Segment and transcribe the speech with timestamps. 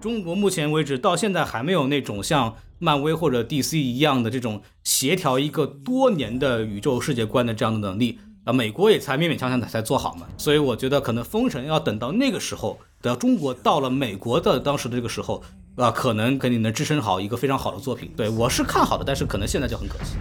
[0.00, 10.26] 中国目前为止到现在还没有那种像漫威或者 DC 一样的这种协调一个多年的宇宙世界观的这样的能力啊，美国也才勉勉强强的才做好嘛。
[10.36, 15.42] 所以我觉得可能封神要等到那个时候，等到中国到了美国的当时的这个时候
[15.76, 18.12] 啊，可能肯定能支撑好一个非常好的作品。
[18.16, 20.16] 对我是看好的，但是可能现在就很可惜。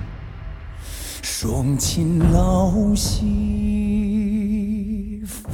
[1.21, 3.64] 双亲老兮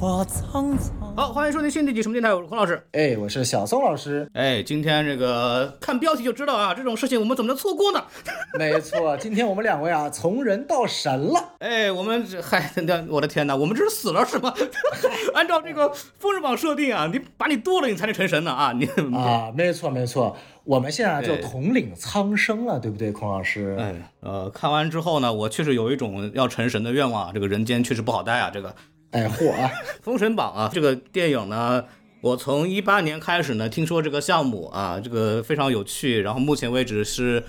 [0.01, 1.15] 发苍苍。
[1.15, 2.83] 好，欢迎收听新的一集什么电台，我是孔老师。
[2.93, 4.27] 哎，我是小宋老师。
[4.33, 8.03] 哎，今天这个看标题就知道啊，这种事情我们怎么能错过呢？
[8.57, 11.53] 没错，今天我们两位啊，从人到神了。
[11.59, 14.51] 哎，我们这嗨，那我的天哪，我们这是死了是吗？
[15.35, 15.87] 按照这个
[16.17, 18.71] 封神榜设定啊，你把你剁了，你才能成神呢啊！
[18.71, 23.77] 你 啊，没错没错，我们现在就统领苍生了，对不对，孔老师？
[23.79, 28.73] 哎，呃，看完之后呢，我确实有一种要成神的愿望啊，这个人间确实不好待啊，这个。
[29.11, 29.69] 哎，嚯啊！
[30.01, 31.83] 封神榜啊，这个电影呢，
[32.21, 37.43] 我从一八年开始呢，听说这个项目啊，这个非常有趣，然后目前为止是，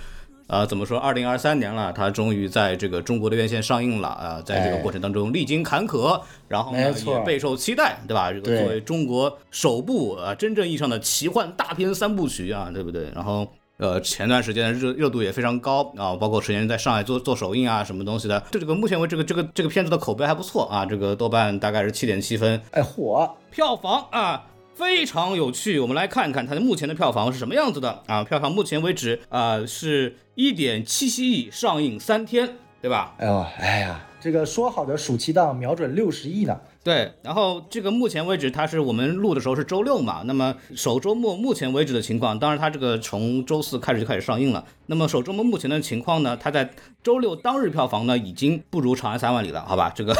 [0.48, 8.32] 呃，怎么说，二零二三年了，它终于在这个中国的院线上映了啊，在这个过程当中历经坎坷，然后呢也备受期待，对吧？
[8.32, 13.10] 这个作为中国首部啊真正意义上的奇幻大片三部曲啊，对不对？
[13.14, 13.46] 然后。
[13.82, 18.40] 呃，前段时间热热度也非常高啊，包括之前在上海做做首映啊，什么东西的。
[18.52, 22.62] 这这个目前为止，这个这个这个片子的口碑还不错啊，这个豆瓣大概是七点七分。
[22.70, 23.28] 哎，火！
[23.50, 25.80] 票房啊，非常有趣。
[25.80, 28.22] 我们来看看它的目前的票房是什么样子的啊？
[28.22, 32.48] 票房目前为止啊，是一点七七亿，上映三天，
[32.80, 33.16] 对吧？
[33.18, 36.56] 哎呦，哎呀，这个说好的暑期档瞄准六十亿呢。
[36.84, 44.64] 对，然后这个目前为止，它是我们录的时候是周六嘛，那么首周末目前为止的情况，当然它这个从周四开始就开始上映了。
[44.86, 46.68] 那么首周末目前的情况呢，它在
[47.00, 49.92] 周六当日票房呢已经不如《长安三万里》了，好吧？
[49.94, 50.12] 这个，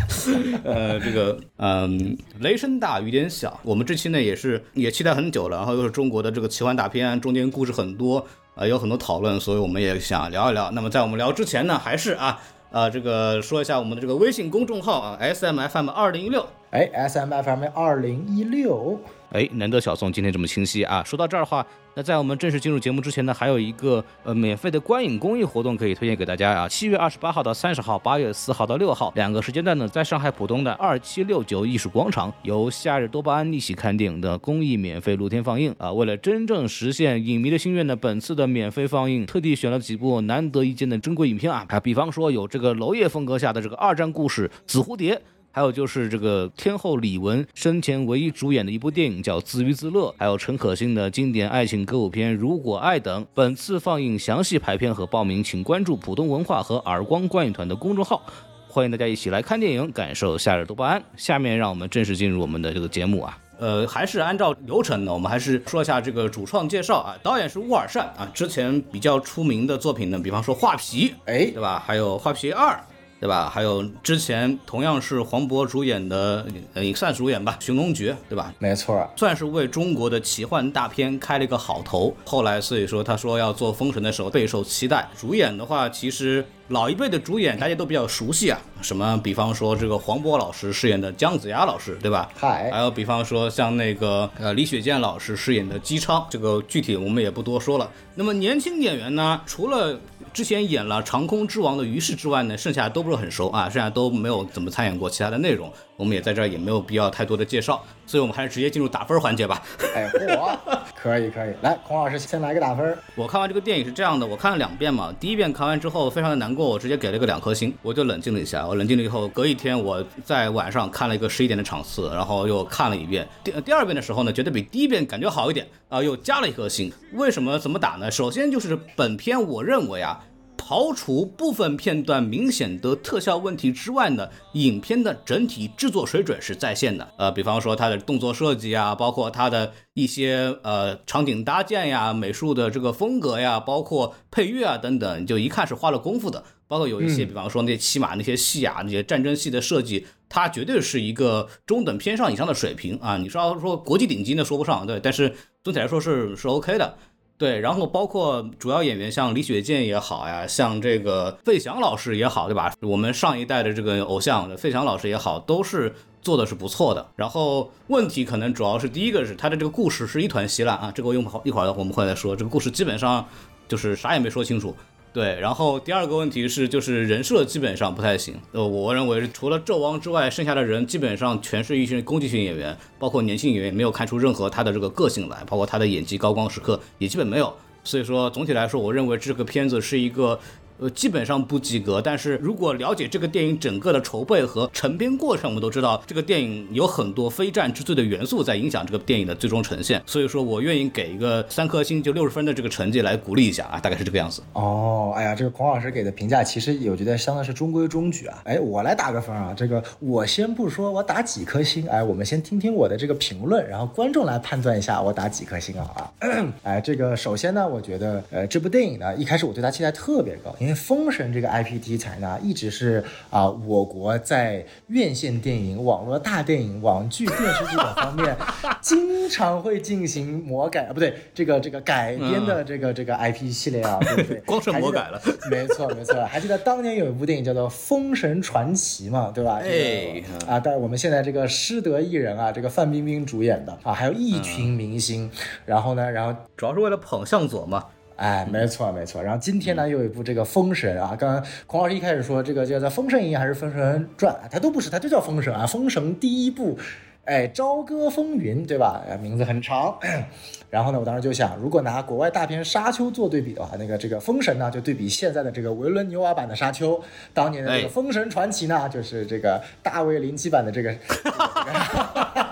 [0.62, 3.58] 呃，这个，嗯，雷声大雨点小。
[3.62, 10.70] 我们这期呢也是也期待很久了，然后又是中国的这个奇幻大片，中间故事很多啊，有很多讨论，所以我们也想聊一聊。
[10.72, 12.42] 那么在我们聊之前呢，还是啊。
[12.74, 18.98] 啊，这个说一下我们的这个微信公众号啊，S M F M 二零一六，哎，S M F M 二零一六。
[19.34, 21.02] 哎，难得小宋今天这么清晰啊！
[21.02, 26.68] 说到这儿的话，那在我们正式进入节目之前呢，还有一个呃免费的观影公益活动可以推荐给大家啊。
[26.68, 35.92] 七月二十八号到三十号，八月四号到六号两个时间段呢，在上海浦东的二七六九艺术广场，由夏日多巴胺逆袭看电影的公益免费露天放映啊。
[35.92, 45.16] 为了真正实现影迷的心愿呢，本次的免费放映特地选了几部难得一见的珍贵影片啊，还比方说有这个娄烨风格下的这个二战故事《紫蝴蝶》。
[45.56, 53.24] 还有就是这个天后李玟生前唯一主演的一部电影叫《自娱自乐》，还有陈可辛的经典爱情歌舞片《如果爱》等。
[53.32, 58.20] 本次放映详细排片和报名，请关注浦东文化和耳光观影团的公众号。
[58.66, 61.00] 欢迎大家一起来看电影，感受夏日多巴胺。
[61.16, 67.14] 下面让我们正式进入我们的这个节目啊，呃，还是按照流程呢，我们还是说一下这个主创介绍啊。
[67.22, 71.80] 导演是乌尔善啊，之前比较出名的作品呢，比方说《画皮》，哎，对吧？
[71.86, 72.72] 还有《画皮二》。
[73.20, 73.48] 对吧？
[73.48, 78.52] 还有之前同样是黄渤主演的，呃，也算主演吧，《寻龙诀》，对吧？
[78.58, 82.14] 没错，算是为中国的奇幻大片开了一个好头。
[82.24, 85.08] 后来，所以说他说要做《封神》的时候备受期待。
[85.16, 86.44] 主演的话，其实。
[86.68, 92.30] 老一辈的主演大家都比较熟悉啊，什么比方说这个黄渤老师饰演的姜子牙老师，对吧？
[92.34, 97.90] 嗨，还有比方说像那个呃李雪健老师饰演的姬昌，这个具体我们也不多说了。
[98.14, 100.00] 那么年轻演员呢，除了
[100.32, 105.70] 之前演了《长空之王》的于适之外呢，剩下都不是很熟啊，剩下都没有怎么参演过其他的内容。
[105.96, 109.62] 我们也在这儿也没有必要太多的介绍，所以我们还是直接进入打分环节吧。
[109.94, 110.58] 哎， 我
[110.94, 112.96] 可以可以，来孔老师先来个打分。
[113.14, 118.66] 我看完这个电影是这样的，我看了两遍嘛，第一遍看完之后非常的难过，我直接给了个两颗星，我就冷静了一下。
[118.66, 123.28] 我冷静了以后，隔一天我在晚上看了一个十一点的场次，然后又看了一遍。
[123.44, 126.92] 第第二遍的时候呢，觉得比第一遍感觉好一点啊，又加了一颗星。
[127.12, 127.58] 为什么？
[127.58, 128.10] 怎么打呢？
[128.10, 130.20] 首先就是本片我认为啊。
[130.66, 137.06] 刨除部分片段明显的特效问题之外呢，影片的整体制作水准是在线的。
[137.18, 146.42] 呃，比方说它的动作设计啊，包括它的一些呃场景搭建呀、美术的这个风格呀，包括配乐啊等等，就一看是花了功夫的。
[146.66, 153.18] 包括有一些，比方说那些骑马那些戏啊，那些战争戏的设计，它绝对是一个中等偏上以上的水平啊。
[153.18, 156.96] 你说要说国际顶级那说不上，对，但是总体来说是是 OK 的。
[157.36, 162.72] 对，然后包括主要演员像李雪健也好呀，像这个费翔老师也好，对吧？
[162.80, 165.92] 我们上一代的这个偶像费翔老师也好，都是
[166.22, 167.04] 做的是不错的。
[167.16, 172.36] 然后问题可能主要是第一个是他的这个故事是一团稀烂啊，这个我用一会儿我们会再说。
[172.36, 173.26] 这个故事基本上
[173.66, 174.74] 就是啥也没说清楚。
[175.14, 178.34] 对，然后第二个问题是，就是人设基本上不太行。
[178.50, 187.54] 呃，我认为除了纣王之外，剩下的人基本上全是一群攻击性演员，包括年轻演员没有看出任何他的这个个性来，包括他的演技高光时刻也基本没有。
[187.84, 190.40] 所以说，总体来说，我认为这个片子是一个。
[190.78, 192.00] 呃，基本上不及格。
[192.00, 200.02] 但是如果了解这个电影整个的筹备和成片过程，我们都知道这个电影有很多非战之罪的元素在影响这个电影的最终呈现。
[200.06, 204.42] 所以说我愿意给一个三颗星，就六十分的这个成绩来鼓励一下啊，大概是这个样子。
[204.52, 208.42] 哦，哎呀，这个孔老师给的评价其实我觉得相当是中规中矩啊。
[208.44, 216.12] 哎，我来打个分啊，这个我先不说我打几颗星，哎，我们先听听我的这个评论，然后观众来判断一下我打几颗星啊啊。
[216.64, 220.54] 哎，这个首先呢，我觉得呃这部电影呢，一开始我对它期待特别高。
[220.64, 228.34] 因为《封神》这个 IP 题材呢，一直是啊，我国在院线电影、网络大电影、网剧、电视剧等方面，
[228.80, 234.40] 经常会进行魔改啊，不对，这个这个改编的这个这个 IP 系列啊， 对不对？
[234.46, 235.20] 光是魔改了，
[235.50, 236.24] 没错没错。
[236.24, 239.60] 还记得当年有一部电影叫做《封神传奇》嘛，对吧？
[239.62, 245.30] 哎，啊，但我们现在这个师德艺人啊，这个范冰冰主演的啊，还有一群明星，
[245.66, 247.84] 然后呢，然后主要是为了捧向佐嘛。
[248.16, 249.20] 哎，没错没错。
[249.20, 251.16] 然后今天呢，又有一部这个《封神》啊。
[251.18, 256.78] 刚刚孔老师一开始说这个叫做《封神演义》还是《封神传》，它都不是，它就叫《封神》啊，《封神》第一部，
[257.24, 259.02] 哎，朝歌风云，对吧？
[259.08, 259.98] 哎，名字很长。
[260.70, 266.96] 然后呢，我当时就想，如果拿国外大片《沙丘》做对比的话，那个这个《封神》呢，就对比现在的这个维伦纽瓦版的《沙丘》，
[267.32, 270.94] 当年的这个《封神传奇》呢，就是这个大卫林奇版的这个。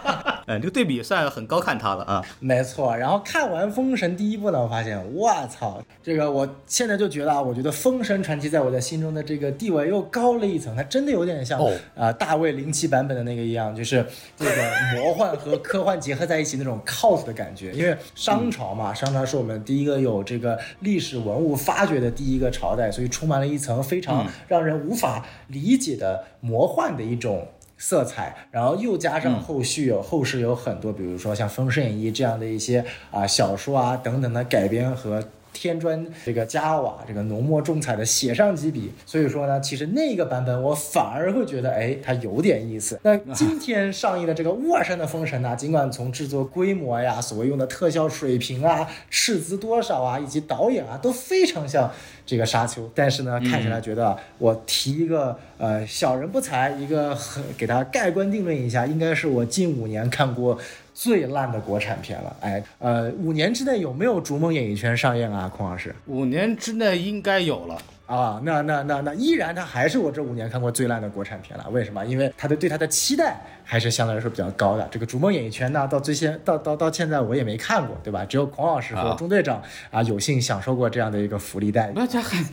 [0.52, 2.22] 哎，这个对比算很高看他了啊！
[2.38, 11.58] 没错，然后看完《封神》第一部呢，我发现，我操，这个我现在就觉得啊，我觉得《封神传奇》在我的心中的这个地位又高了一层，它真的有点像
[11.96, 14.04] 啊大卫零七版本的那个一样，就是
[14.36, 14.52] 这个
[14.94, 17.72] 魔幻和科幻结合在一起那种 cos 的感觉。
[17.72, 27.48] 因为商朝嘛，商朝是我们第一个有这个历史文物发掘的第一个朝代，所以充满了一层非常让人无法理解的魔幻的一种。
[27.82, 35.20] 色彩，然后又加上后续有后世有很多，比如说像《封神演义》这样的一些啊小说啊等等的改编和。
[35.52, 42.98] 添砖这个加瓦，这个浓墨重彩的写上几笔，所以说呢，其实那个版本我反而会觉得，哎，它有点意思。
[43.02, 51.90] 那 今天上映的这个乌尔善的封神呢，尽管从制作规模呀、所谓用的特效水平啊、斥资多少啊，以及导演啊，都非常像
[52.24, 60.58] 这个沙丘，但是呢，看起来觉得我提一个呃小人不才，一个很给他盖棺定论一下，应该是我近五年看过。
[60.94, 65.94] 最烂的国产片了，哎，呃，五年之内有没有《逐梦演艺圈》上映啊，孔老师？
[66.06, 67.78] 五年之内应该有了。
[68.04, 71.66] 啊，那那那那依然，它还是我这五年看过最烂的国产片了。
[71.70, 72.04] 为什么？
[72.04, 74.86] 因为他的对他的期待还是相对来说比较高的。
[74.90, 78.24] 这个《逐梦演艺圈》呢，到最先到到到现在我也没看过，对吧？
[78.24, 81.92] 只有孔老师和钟队长啊有幸享受过这样的一个福利待遇。
[81.94, 82.44] 那这还，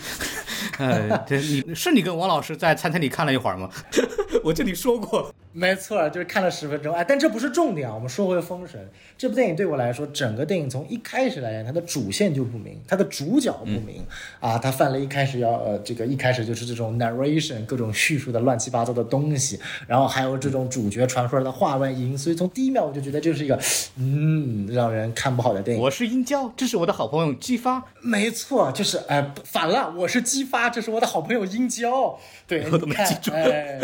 [0.79, 3.69] 呃，这你是你跟王老师在餐厅里看了一会儿吗？
[4.43, 6.95] 我这里说过，没错，就是看了十分钟。
[6.95, 7.93] 哎，但这不是重点啊。
[7.93, 8.79] 我们说回《封神》
[9.17, 14.03] 这部电影，对我来说，整个电影从一开始来讲，它的主线就不明，它的主角不明
[14.39, 15.59] 啊，它犯了一开始要。
[15.59, 23.59] 呃，这个一开始就是这种 narration 各种叙述的乱七八糟的东西，然后还有这种主角传出来的话外音，所以从第一秒我就觉得这是一个，
[23.97, 25.83] 嗯，让人看不好的电影。
[25.83, 27.83] 我是殷郊，这是我的好朋友姬发。
[28.01, 32.17] 没错，就是哎，反了，我是姬发，这是我的好朋友殷郊。
[32.47, 33.31] 对， 我都没记住。
[33.31, 33.79] 哎，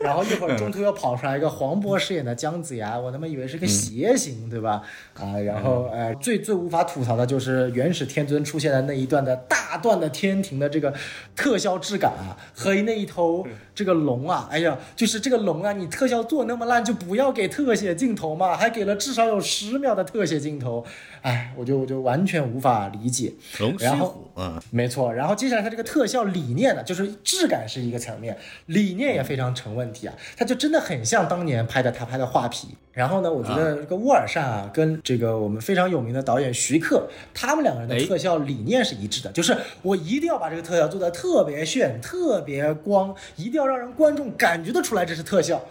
[0.00, 4.82] 然后一会儿中途又跑出来一个黄渤饰演的姜子牙，我他妈以为是个邪星，对吧？
[5.14, 10.92] 啊，然后哎，最最无法吐槽的就是元始天尊出现的那一段的大段的天庭的这个。
[11.36, 20.84] 特效质感啊，和那一头这个龙啊，哎呀，就是这个龙啊，你特效做那么烂，就不要给特写镜头嘛，还给了至少有十秒的特写镜头，
[21.22, 23.34] 哎，我就我就完全无法理解。
[23.60, 25.12] 龙须虎，嗯，没错。
[25.12, 28.36] 然后接下来它这个特效理念呢，就是质感是一个层面，
[28.66, 32.68] 理念也非常成问题啊，它就真的很像当年拍的他拍的画皮。
[32.92, 45.62] 然后呢，我觉得这个沃尔善啊，跟这个我们非常有名的导演徐克，他们两个人的特效理念是一致的，就是我一定要把这个特效做得特别炫、特别光，一定要让人观众感觉得出来这是特效，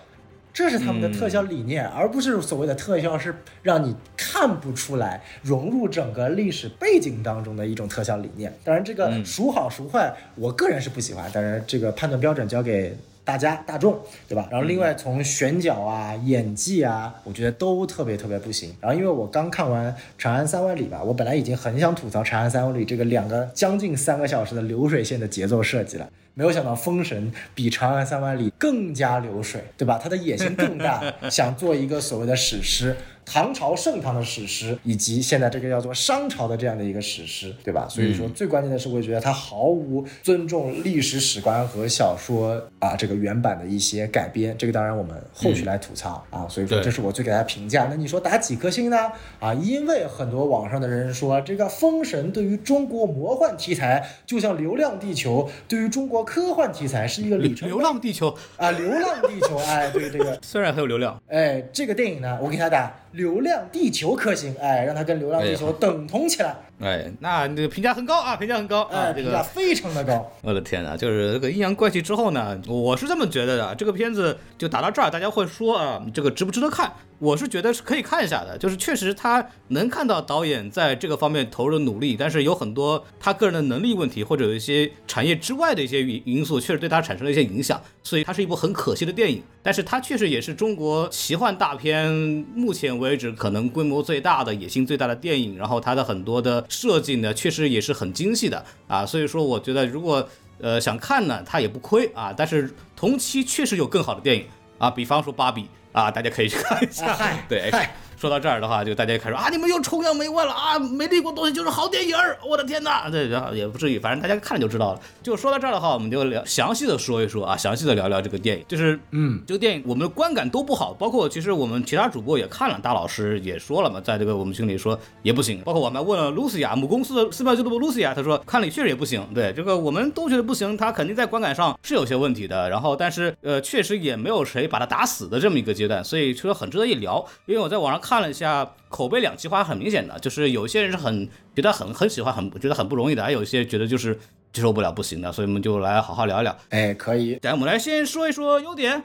[0.57, 8.51] 这是他们的特效理念，而不是所谓的特效是让你看不出来融入整个历史背景当中的一种特效理念。
[8.63, 12.97] 当然，这个孰好孰坏，我个人是不喜欢，当然这个判断标准交给。
[13.27, 14.47] 大家大众，对吧？
[14.49, 18.73] 然后另外从选角啊、演技啊，我觉得都特别特别不行。
[18.79, 29.99] 然后因为我刚看完《长安三万里》吧，我本来已经很想吐槽《长安三万里》这个两个将近三个小时的流水线的节奏设计了，没有想到《封神》比《长安三万里》更加流水，对吧？
[30.01, 32.95] 他的野心更大， 想做一个所谓的史诗。
[33.29, 37.85] 唐朝盛唐的史诗，以及现在这个叫做商朝的这样的一个史诗，对吧？
[37.89, 44.57] 所以说最关键的是，我觉得他毫无尊重历史史观和小说啊这个原版的一些改编。
[44.57, 46.47] 这个当然我们后续来吐槽啊。
[46.47, 47.87] 所以说这是我最给大家评价。
[47.89, 49.11] 那你说打几颗星呢？
[49.41, 57.67] 啊，因为很多网上的人说这个《封神》对于中国魔幻题材，就像《流浪地球》对于中国科幻题材是一个里程。
[57.67, 62.95] 流浪地球啊，流浪地球，哎，对这个 虽然很有流量，哎，这个电影呢，我给他打。
[63.17, 70.31] 流量地球可行，哎，让它跟流浪地球等同起来，哎，那这个评价很高啊，评价很高啊，评价非常的高。
[70.43, 76.93] 我的天哪，就是这个阴阳怪气之后呢，我是这么觉得的，这个片子就打到这儿，大家会说啊，这个值不值得看？
[77.19, 89.41] 我是觉得是可以看一下的，就是确实他能看到导演在这个方面投入的努力，但是有很多他个人的能力问题，或者有一些产业之外的一些因因素，确实对他产生了一些影响，所以它是一部很可惜的电影。
[89.63, 92.09] 但是它确实也是中国奇幻大片
[92.53, 100.27] 目前为止可能规模最大的、野心最大的电影，然后它的很多的设计呢，确实也是很精细的啊，所以说我觉得如果
[100.59, 102.33] 呃想看呢，它也不亏啊。
[102.35, 104.45] 但是同期确实有更好的电影
[104.77, 105.61] 啊，比方说《芭比》。
[105.93, 107.17] 啊，大家可以去看一下。
[107.49, 107.71] 对，
[108.17, 113.07] 说到这儿的话，就大家开始啊，你们又崇洋媚外了啊，没立过东西就是好电影儿，我的天哪！
[113.11, 114.99] 对，然后也不至于，反正大家看了就知道了。
[115.21, 118.65] 就说到这儿的话，我们就聊详细的说一说啊，详细的聊聊这个电影。
[118.67, 125.61] 就是，嗯，这个电影我们的观感都不好，包括其实我们其他主播也看了，大老师也说了嘛，在这个我们群里说也不行。
[125.61, 129.23] 包括我们问了 Lucy 啊母公司的寺庙俱乐部 Lucy 啊他说看了确实也不行。
[129.35, 132.67] 对，这个我们都觉得不行，他肯定在观感上是有些问题的。
[132.67, 137.23] 然后，但是呃，确实也没有谁把他打死的这么一个阶段，所以说很值得一聊。
[137.45, 138.73] 因为我在网上看了一下。
[138.89, 144.17] 口碑两极化很明显的，就是有些人是很觉得很很喜欢，很觉得很不容易的，还有一些觉得就是
[144.53, 146.57] 接受不了不行的，所以我们就来好好聊一聊。
[146.69, 147.37] 哎，可以。
[147.41, 149.03] 来，我们来先说一说优点。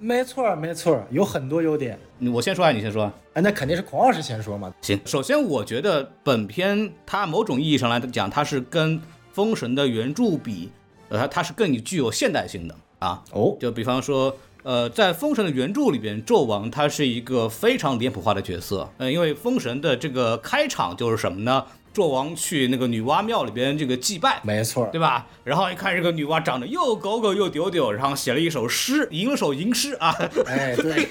[0.00, 1.96] 没错，没错，有很多优点。
[2.34, 3.10] 我先说啊你先说？
[3.34, 4.74] 哎，那肯定是孔老师先说嘛。
[4.82, 8.98] 行，首先我觉得本片它某种意义上来讲，它是跟
[9.32, 10.72] 《封神》的原著比，
[11.08, 13.22] 呃，它它是更具有现代性的啊。
[13.30, 14.36] 哦，就比方说。
[14.62, 18.90] 呃，在《封神》的原著里边，纣王他是一个非常脸谱化的角色。
[18.98, 21.64] 呃，因为《封神》的这个开场就是什么呢？
[21.94, 25.26] 纣王去那个女娲庙里边这个祭拜，没错，对吧？
[25.42, 30.14] 然后一看这个女娲长得又狗狗又丢丢，然后写了一首诗，吟了首吟诗啊。
[30.46, 31.08] 哎，对，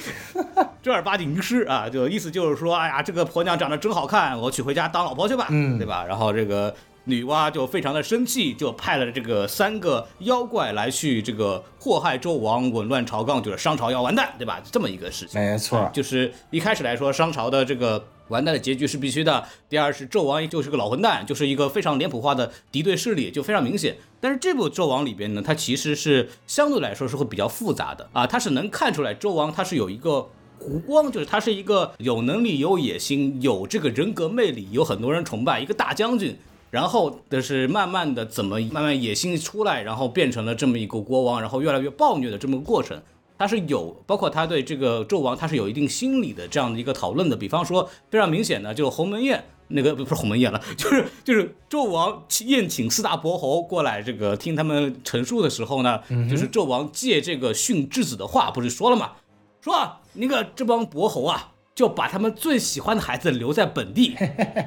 [0.81, 6.05] 正儿八经吟诗啊，就意思就是说，哎呀，这个婆娘长得真好看，我娶回家当老婆去吧，嗯，对吧？
[6.07, 6.73] 然后这个。
[7.07, 14.61] 女娲就非常的生气，就派了这个三个妖怪来去这个祸害纣王，紊乱朝纲，就是商朝要完蛋，对吧？
[14.71, 15.39] 这么一个事情。
[15.39, 19.45] 没错，就是一开始来说，商朝的这个完蛋的结局是必须的。
[19.69, 23.95] 第二是纣王就是个老混蛋，就是一个非常脸谱化的敌对势力，就非常明显。
[24.19, 36.37] 但是这部纣王里边呢，它其实是相对来说是会比较复杂的啊，它是能看出来纣王他是有一个弧光，就是他是一个有能力、有野心、有这个人格魅力、有很多人崇拜一个大将军。
[36.69, 43.01] 然后的是慢慢的怎么慢慢野心出来，然后变成了这么一个国王，然后越来越暴虐的这么个过程，
[43.37, 47.37] 他是有包括他对这个纣王他是有一定心理的这样的一个讨论的。
[47.37, 59.13] 比方说非常明显的，就是鸿门宴那个不是鸿门宴了，就是就是纣王宴请四大伯侯过来这个听他们陈述的时候呢，就是纣王借这个训质子的话不是说了吗？
[59.61, 64.15] 说那个这帮伯侯啊，就把他们最喜欢的孩子留在本地，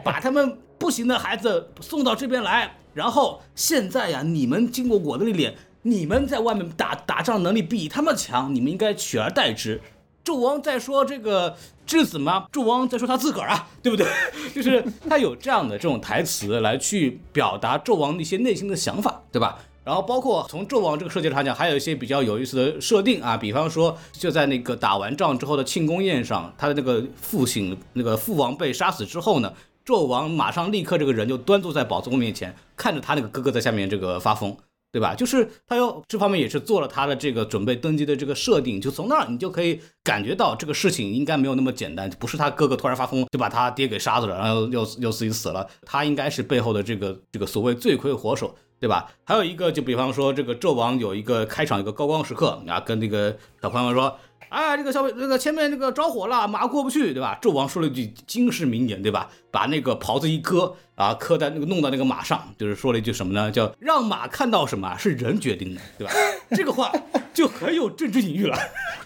[0.02, 0.56] 把他们。
[0.80, 9.82] 不行的孩子送到这边来，然后现在呀，你们经过我的历练，你们在外面打打仗能力比他们强，你们应该取而代之。
[10.24, 11.54] 纣王在说这个
[11.86, 12.46] 质子吗？
[12.50, 14.06] 纣王在说他自个儿啊，对不对？
[14.54, 19.58] 就是他有这样的这种台词来去表达纣王的一些内心的想法，对吧？
[19.84, 29.52] 然后包括从纣王这个设计上讲，还有一些比较有意思的设定啊，比方说就在那个打完仗之后的庆功宴上，他的那个父亲那个父王被杀死之后呢。
[29.90, 34.56] 纣王马上立刻这个人就端坐在宝座面前，看着他那个哥哥在下面这个发疯，
[34.92, 35.14] 对吧？
[35.14, 49.12] 就是他又这方面也是做了他的这个准备登基的这个设定，就从那儿你就可以感觉到这个事情应该没有那么简单，不是他哥哥突然发疯就把他爹给杀死了，然后又又自己死了，他应该是背后的这个这个所谓罪魁祸首，对吧？
[49.24, 54.16] 还有一个就比方说这个纣王有一个开场一个高光时刻啊，跟那个小朋友说。
[54.48, 57.38] 哎，这个小那个前面那个着火了，马过不去，对吧？
[57.40, 59.30] 纣王说了一句惊世名言，对吧？
[59.52, 63.50] 把那个袍子一磕啊，磕在那个弄到那个马上，就是说了一句什么呢？
[63.50, 66.12] 叫让马看到什么是人决定的，对吧？
[66.50, 66.92] 这个话
[67.32, 68.58] 就很有政治隐喻了。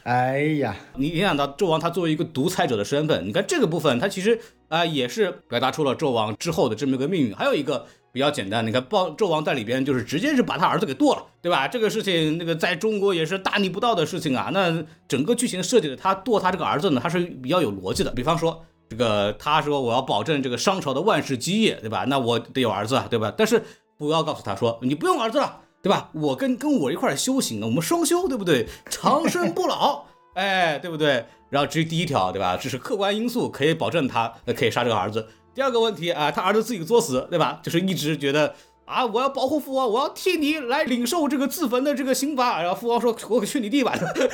[0.04, 7.34] 哎呀， 你影响到纣王他作为一个独裁者的身份，你看这个部分，他其实啊也是表达出了纣王之后的这么一个命运。
[7.34, 7.86] 还有一个。
[8.14, 8.64] 比较简单。
[8.64, 11.66] 你看，暴纣王在里边就是直接是把他儿子给剁了，对吧？
[11.66, 14.50] 这个事情那个在中国也是大逆不道的事情啊。
[14.52, 18.12] 那整个剧情设计的他剁他这个儿子呢，他是比较有逻辑的。
[18.12, 22.04] 比方说，这个他说我要保证这个商朝的万世基业，对吧？
[22.06, 23.34] 那我得有儿子啊，对吧？
[23.36, 23.60] 但是
[23.98, 26.10] 不要告诉他说你不用儿子了，对吧？
[26.12, 28.68] 我跟跟我一块修行啊，我们双修，对不对？
[28.88, 30.04] 长生不老，
[30.34, 31.26] 哎，对不对？
[31.50, 32.56] 然后至于第一条，对吧？
[32.56, 35.26] 这是客观因素可以保证他可以杀这个儿子。
[35.54, 37.60] 第二个问题啊，他儿子自己作死，对吧？
[37.62, 42.60] 就是一直觉得啊，我要保护父王，我要替你来领受这个自焚的这个刑罚。
[42.60, 44.28] 然后父王说：“我去你地吧， 对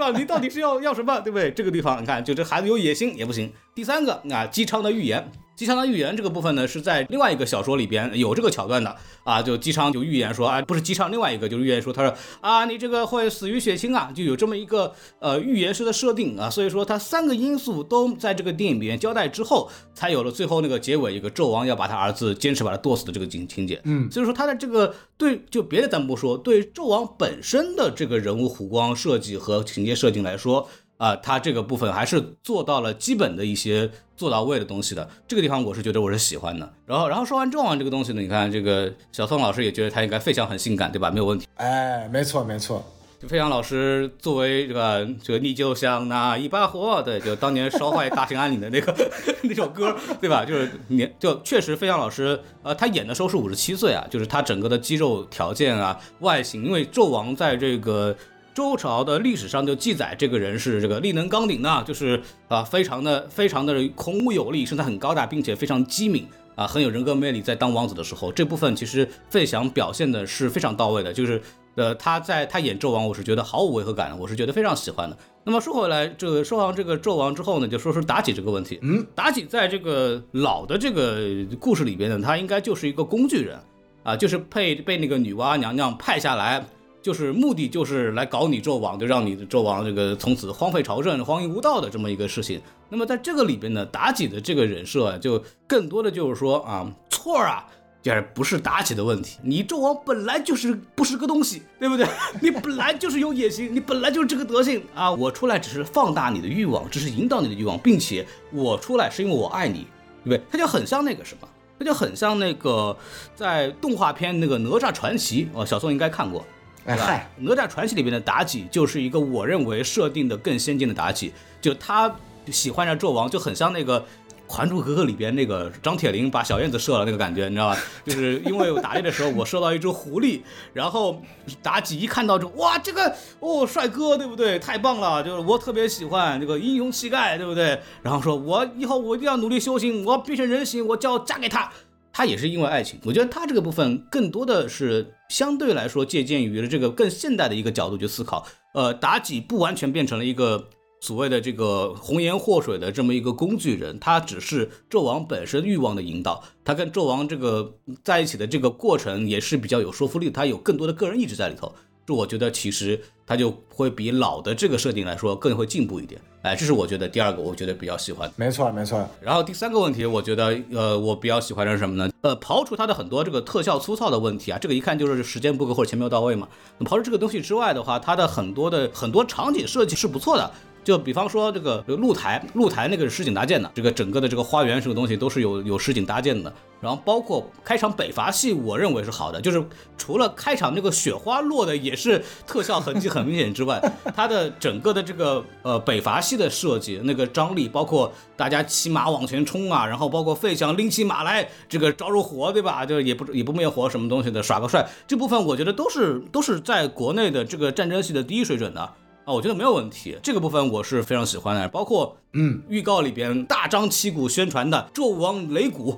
[0.00, 0.16] 吧？
[0.16, 3.52] 你到底是要要什么，对不对？”这个地方你看，就这孩子有野心也不行。
[3.74, 5.30] 第三个啊，姬昌的预言。
[5.54, 30.68] 姬昌的预言这个部分呢，是在另外一个小说里边有这个桥段的啊，就姬昌就预言说啊，不是姬昌，另外一个就是预言说，他说啊，你这个会死于血清啊，就有这么一个呃预言式的设定啊，所以说他三个因素都在这个电影里面交代之后，才有了最后那个结尾一个纣王要把他儿子坚持把他剁死的这个情情节，嗯，所以说他的这个对就别的咱不说，对纣王本身的这个人物弧光设计和情节设定来说。
[31.02, 36.72] 啊，他这个部分还是做到了基本的一些做到位的东西的，这个地方我是觉得我是喜欢的。
[36.86, 41.10] 然后，然后说完纣王这个东西呢，你看这个小宋老师也觉得他应该费翔很性感，对吧？
[41.10, 41.44] 没有问题。
[41.56, 42.84] 哎，没错没错。
[43.20, 48.94] 就费翔老师作为这个这个你就像那一把火，对，就当年烧坏大兴安岭的那个
[49.42, 50.44] 那首歌，对吧？
[50.44, 58.16] 就是年就确实费翔老师，呃，他演的时候是五十七岁啊，就是他整个的肌肉条件啊、外形，因为纣王在这个。
[58.54, 67.40] 周朝的历史上就记载，这个人是这个力能刚鼎的，就是啊，非常的非常的孔武有力，身材很高大，并且非常机敏啊，很有人格魅力。
[67.40, 71.40] 在当王子的时候，这部分其实费翔表现的是非常到位的，就是
[71.76, 75.16] 呃，他在他演纣王，我是觉得毫无违和感，我是觉得非常喜欢的。
[75.44, 78.78] 那么说回来，这个说完这个纣王之后呢，就说说妲己这个问题。
[78.82, 81.18] 嗯，妲己在这个老的这个
[81.58, 83.58] 故事里边呢，她应该就是一个工具人
[84.02, 86.62] 啊，就是被被那个女娲娘娘派下来。
[87.02, 92.60] 就是目的就是来搞你纣王，就让你的纣王这个从此荒废朝政、荒淫无道的这么一个事情。
[92.88, 97.66] 那么在这个里边呢，妲己的这个人设就更多的就是说啊，错啊，
[98.00, 102.06] 就是不是妲己的问题，你纣王本来就是不是个东西，对不对？
[102.40, 105.10] 你本来就是有野心，你本来就是这个德性啊。
[105.10, 109.86] 我出来只是放大你的欲望，只是引导你的欲望，并且我出来是因为我爱你，
[110.24, 110.40] 对不对？
[110.50, 112.96] 他就很像那个什么，他就很像那个
[113.34, 116.44] 在动画片那个哪吒传奇哦，小宋应该看过。
[116.84, 122.12] 哎嗨，哪吒传奇里面的妲己就是一个我认为设定的更先进的妲己，就她
[122.50, 124.00] 喜欢上纣王，就很像那个
[124.48, 127.78] 《还珠格格》里边那个张铁林把小燕子射了那个感觉，你知道吧？
[128.04, 130.40] 就是因为我打猎的时候我射到一只狐狸，
[130.72, 131.22] 然后
[131.62, 134.58] 妲己一看到这，哇，这个哦帅哥，对不对？
[134.58, 137.80] 太棒了，就是我特别喜欢这个英雄气概，对不对？
[138.02, 141.70] 然后说我以后我一定要努力修行，我要变成人形，我就要嫁给他。
[142.12, 148.46] 他也是因为爱情，我觉得他这个部分更多的是相对来说借鉴于了这个更现代的一个角度去思考。
[148.74, 150.68] 呃，妲己不完全变成了一个
[151.00, 156.44] 所谓的这个红颜祸水的这么一个工具人，他只是纣王本身欲望的引导。
[156.64, 161.74] 他跟纣王这个在一起的这个过程也是比较有说服力，他有更多的个人意志在里头。
[162.04, 168.30] 这我觉得其实他就会比老的这个设定来说更会进步一点，哎，这是我觉得第二个我觉得比较喜欢。
[168.36, 169.08] 没错没错。
[169.20, 172.10] 然后第三个问题，我觉得呃我比较喜欢的是什么呢？
[172.22, 176.48] 呃，刨除它的很多这个特效粗糙的问题啊，这个一看就是时间不够或者钱没有到位嘛。
[176.80, 180.50] 刨除这个东西之外的话，它的很多的很多场景设计是不错的。
[180.84, 186.52] 就比方说这个露台，露台那个是实景搭建的，这个整个的这个花园这个东西都是有有实景搭建的。
[186.80, 189.64] 然后包括开场北伐戏，我认为是好的，就是
[189.96, 193.80] 除了开场那个雪花落的也是特效痕迹很明显之外，
[194.16, 202.84] 它的整个的这个呃北伐戏的设计，那个张力，包括大家骑马往前冲啊，然后包括费翔拎起马来这个招着火，对吧？
[202.84, 208.92] 就是也不也不灭火什么东西的耍个帅，这部分我觉得都是都是在国内的这个战争戏的第一水准的。
[209.24, 215.96] 啊，我觉得没有问题，这个部分我是非常喜欢的，包括嗯，预告里边大张旗鼓宣传的纣王擂鼓，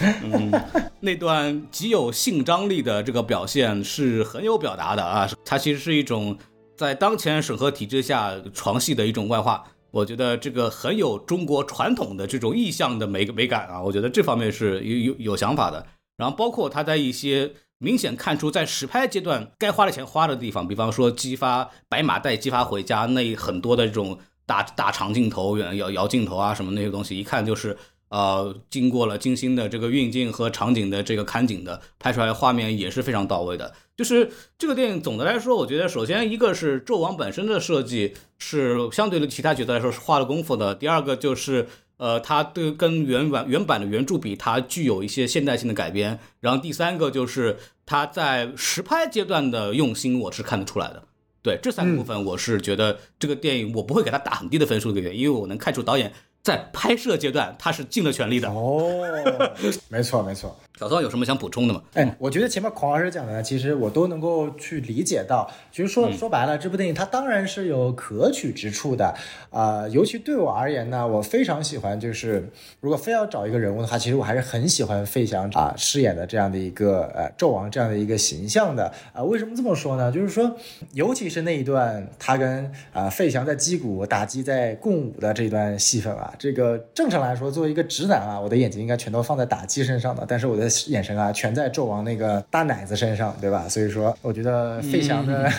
[0.00, 0.52] 嗯，
[1.00, 6.36] 那段极有性张力的这个表现是很有表达的啊，它其实是一种
[6.76, 15.86] 在当前审核体制下床戏的一种外化，我觉得这个很有中国传统的这种意象的美美感啊，我觉得这方面是有有有想法的，
[16.18, 17.52] 然后包括他在一些。
[17.78, 27.76] 明显看出，在实拍阶段该花的钱花的地方，比方说激发白马带激发回家那很多的这种大大长镜头、远摇摇镜头啊什么那些东西，一看就是
[28.08, 33.74] 呃经过了精心的这个运镜和场景的这个看景的，拍出来画面也是非常到位的。
[33.96, 41.66] 就是这个电影总的来说，我觉得首先一个是纣王本身的设计是相对于其他角色来说是花了功夫的，第二个就是
[41.98, 46.18] 呃，它对跟原版原版的原著比，它具有一些现代性的改编。
[46.40, 51.02] 然后第三个就是它在实拍阶段的用心，我是看得出来的。
[51.42, 58.48] 对这三个部分，我是觉得这个电影我不会给他打很低的分数的原因，因为我能看出导演在拍摄阶段他是尽了全力的。
[58.48, 59.00] 哦，
[59.88, 60.58] 没错没错。
[60.78, 61.82] 小宋有什么想补充的吗？
[61.94, 65.50] 哎，我觉得前面孔老师讲的，其实我都能够去理解到。
[65.72, 69.14] 其实说说白了，这部电影它当然是有可取之处的
[69.48, 69.88] 啊。
[69.88, 79.22] 尤其对我而言呢，我非常喜欢，就是如果非要找一个人物的话，其实我还是很喜欢费翔啊饰演的这样的一个呃纣王这样的一个形象的啊。
[79.22, 80.12] 为什么这么说呢？
[80.12, 80.54] 就是说，
[80.92, 90.65] 尤其是那一段他跟啊费翔在击鼓打击在共舞的这段戏份啊，这个正常来说，作为一个直男啊，我的眼睛应该全都放在打击身上的，但是我的。
[90.90, 93.68] 眼神啊，全在纣王那个大奶子身上，对吧？
[93.68, 95.50] 所以说，我觉得费翔的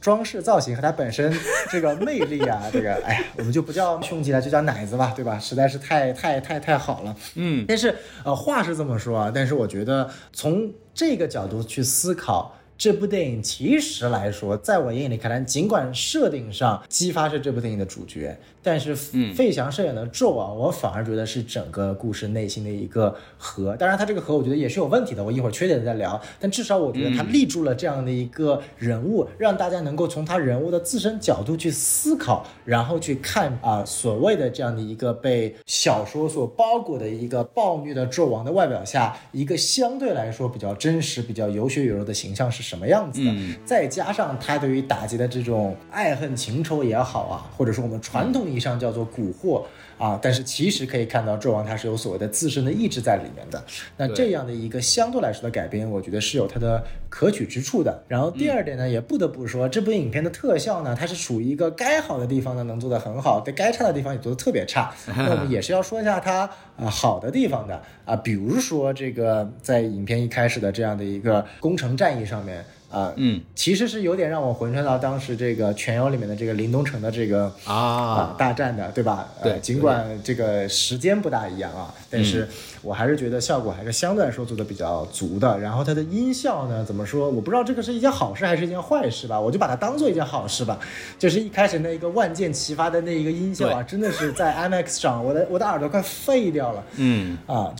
[0.00, 1.32] 装饰造型和他本身
[1.70, 5.38] 这个魅力啊， 这个，哎呀，我们就不叫胸肌了，就叫奶子吧，对吧？
[5.38, 7.16] 实在是太太太太好了。
[7.34, 12.54] 嗯，但是呃，话是这么说啊，但是我觉得从这个角度去思考。
[12.78, 18.92] 这部电影其实来说，在我眼里看来，尽管设定上姬发是这部电影的主角，但是
[19.32, 23.74] 费翔饰演的纣王，我反而觉得是整个故事内心的一个核。
[23.76, 26.20] 当然，他这个核我觉得也是有问题的，我一会儿缺点再聊。
[26.38, 42.66] 但至少我觉得他立住了这样的一个人物，让大家能够从他人物的自身角度去思考，然后去看啊所谓的这样的一个被小说所包裹的一个暴虐的纣王的外表下，一个相对来说比较真实、比较有血有肉的形象是。
[42.66, 43.32] 什么样子的？
[43.64, 49.62] 再加上他对于打击的这种爱恨情仇也好啊，或者说我们传统意义上叫做蛊惑
[49.98, 53.62] 啊，但是其实可以看到纣王他是有所谓的自身的意志在里面的。
[53.96, 58.02] 那这样的一个相对来说的改编，我觉得是有它的可取之处的。
[58.08, 64.92] 然后第二点呢，也不得不说，这部影片的特效呢，它是属于一个该好的地方呢能做得很好，在该差的地方也做得特别差。
[65.16, 72.64] 那我们也是要说一下它啊好的地方的啊，比如说这个在影片一开始的这样的一个攻城战役上面。
[72.96, 79.28] 啊，嗯，其实是有点让我回穿到当时这个《全游》里面的这个林东城的这个啊大战的，对吧？
[79.42, 82.48] 对，尽管这个时间不大一样啊，但是
[82.80, 85.58] 我还是觉得效果还是相对来说做的比较足的。
[85.58, 87.28] 然后它的音效呢，怎么说？
[87.28, 90.78] 我不知道这个是一件好事还是一件坏事吧，我就把它当做一件好事吧。
[91.18, 96.82] 就是一开始那一个万箭齐发的那一个音效啊，真的是在 IMAX 上，我的我的耳朵快废掉了。
[96.96, 97.74] 嗯啊。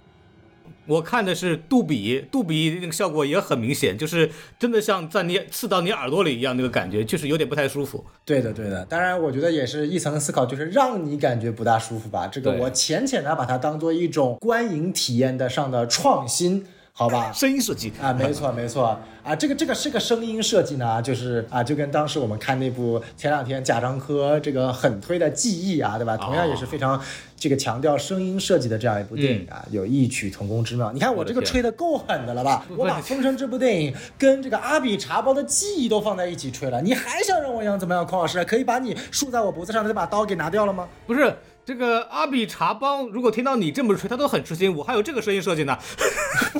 [0.87, 8.05] 我看的是杜比，杜比那个效果也很明显，就是真的像在你刺到你耳朵里一样，那个感觉就是有点不太舒服。
[8.25, 8.85] 对的，对的。
[8.87, 12.27] 当然，我觉得也是一层思考，就是让你感觉不大舒服吧。
[12.27, 16.67] 这个我浅浅的把它当做一种观影体验的上的创新。
[16.99, 26.17] 好吧，声音设计啊，没错没错啊，这个这个是个声音设计呢，就是啊，就跟当时我们看那部前两天贾樟柯这个狠推的《记忆》啊，对吧？
[26.17, 26.99] 同样也是非常
[27.37, 30.91] 这个强调声音设计的这样一部电影啊，有异曲同工之妙。
[30.91, 32.65] 你看我这个吹的够狠的了吧？
[32.79, 38.07] 我把《风声》这部电影跟这个《阿比查包的记忆》都放在一起吹了，你还想让我样怎么样？
[38.07, 40.89] 孔老师可以把你竖在我脖子上的那把刀给拿掉了吗？
[41.07, 41.37] 不是。
[41.67, 44.73] 这个阿比查邦，如果听到你这么吹，他都很吃惊。
[44.77, 45.77] 我还有这个声音设计呢，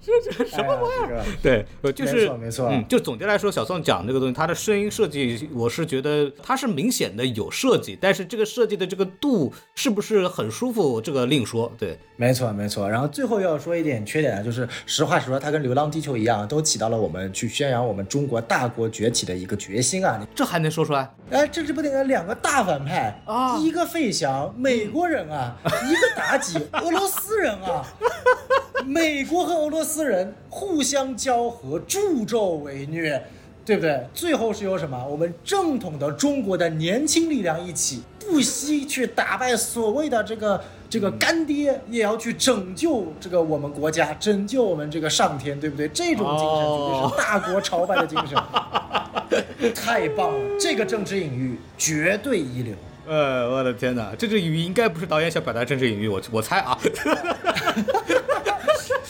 [0.00, 1.22] 这这什么玩意儿？
[1.42, 2.68] 对，就是，没错没错。
[2.70, 11.70] 嗯，就总结来说，小宋讲这个东西，他的声音设计，我是觉得他是明显的有设计，但是这个设计的这个度是不是很舒服，这个另说。
[11.76, 12.88] 对，没错没错。
[12.88, 20.26] 然后最后要说一点缺点啊，就是实话实说，它跟《流浪地球》一样，都起到了我们去宣扬我们中国大国崛起的一个决心啊。
[20.34, 21.14] 这还能说出来？
[21.30, 25.56] 哎，这这部电影两个大反派啊，个费翔，美国人啊；
[25.86, 27.84] 一个妲己，俄罗斯人啊。
[28.86, 33.22] 美国和俄罗斯人互相交合，助纣为虐，
[33.64, 34.06] 对不对？
[34.12, 35.06] 最后是由什么？
[35.06, 45.88] 我们正统的中国的年轻力量一起，不惜去打败所谓的这个这个干爹，也要去拯救这个我们国家，拯救我们这个上天，对不对？
[45.88, 50.58] 这种精神绝对是大国朝拜的精神，太棒了！
[50.60, 52.74] 这个政治隐喻绝对一流。
[53.06, 56.78] 呃，我的天哪，这个隐喻应该不是导演想表达政治隐喻，我我猜啊。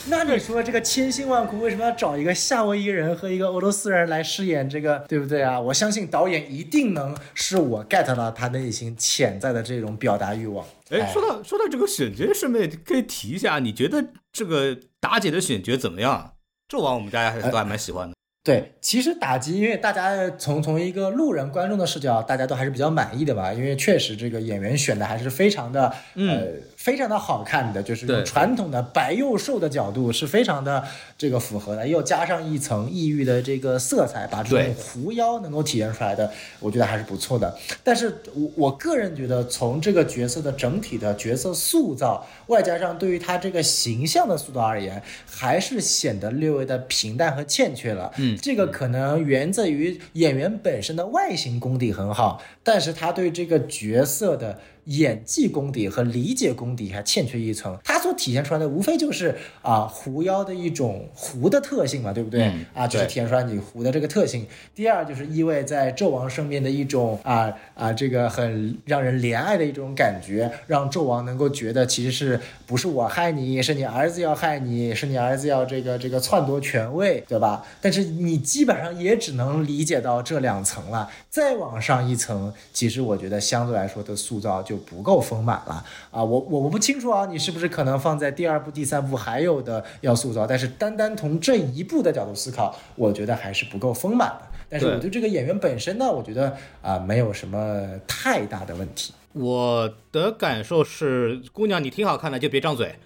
[0.06, 5.58] 那你说这个千辛万苦，为什么要找一个夏威夷人和一个俄罗斯人来饰演这个，对不对啊？
[5.58, 10.64] 我相信导演一定能是我 get 到他内心潜在的这种表达欲望。
[10.90, 16.32] 哎，说到说到这个选角，顺便可以提一下，你觉得这个妲己的选角怎么样？
[16.68, 18.13] 纣王我们大家还都还蛮喜欢的。
[18.44, 26.42] 对，其实打击，因为大家从从一个路人观众的视角，大家都还是比较满意的吧，因为确实这个演员选的还是非常的，呃，
[26.76, 30.84] 非常的好看的，就是用传统的白幼瘦的角度是非常的
[31.16, 36.30] 这个符合的，又加上一层异域的这个色彩，把这种狐妖能够体现出来的，
[36.60, 37.56] 我觉得还是不错的。
[37.82, 48.12] 但是我我个人觉得，从这个角色的整体的角色塑造，外加上对于他这个形象的塑造而言，还是显得略微的平淡和欠缺了。
[48.18, 48.33] 嗯。
[48.36, 54.60] 这个可能源自于演员本身的外形功底很好，但是他对这个角色的。
[54.86, 62.52] 演技功底和理解功底还欠缺一层，他所体现出来的无非就是啊狐妖的一种狐的特性嘛，对不对？
[62.74, 64.46] 啊，就是体现出来你狐的这个特性。
[64.74, 77.64] 第二就是意味在纣王身边的一种啊啊这个很让人怜爱的一种感觉，让纣王能够觉得其实是不是我害你，是你儿子要害你，是你儿子要这个这个篡夺权位，对吧？
[77.80, 84.73] 但是你基本上也只能理解到这两层了，再往上一层，其实我觉得相对来说的塑造就。
[84.74, 86.22] 就不够丰满了啊！
[86.22, 90.44] 我我我不清楚啊，你是不是可能放在第二部、第三部还有的要塑造？
[90.46, 94.40] 但是单单从这一部的角度思考，我觉得还是不够丰满的。
[94.68, 99.14] 但是我对这个演员本身呢，我觉得啊，没有什么太大的问题。
[99.32, 102.96] 我的感受是，姑娘你挺好看的，就别张嘴。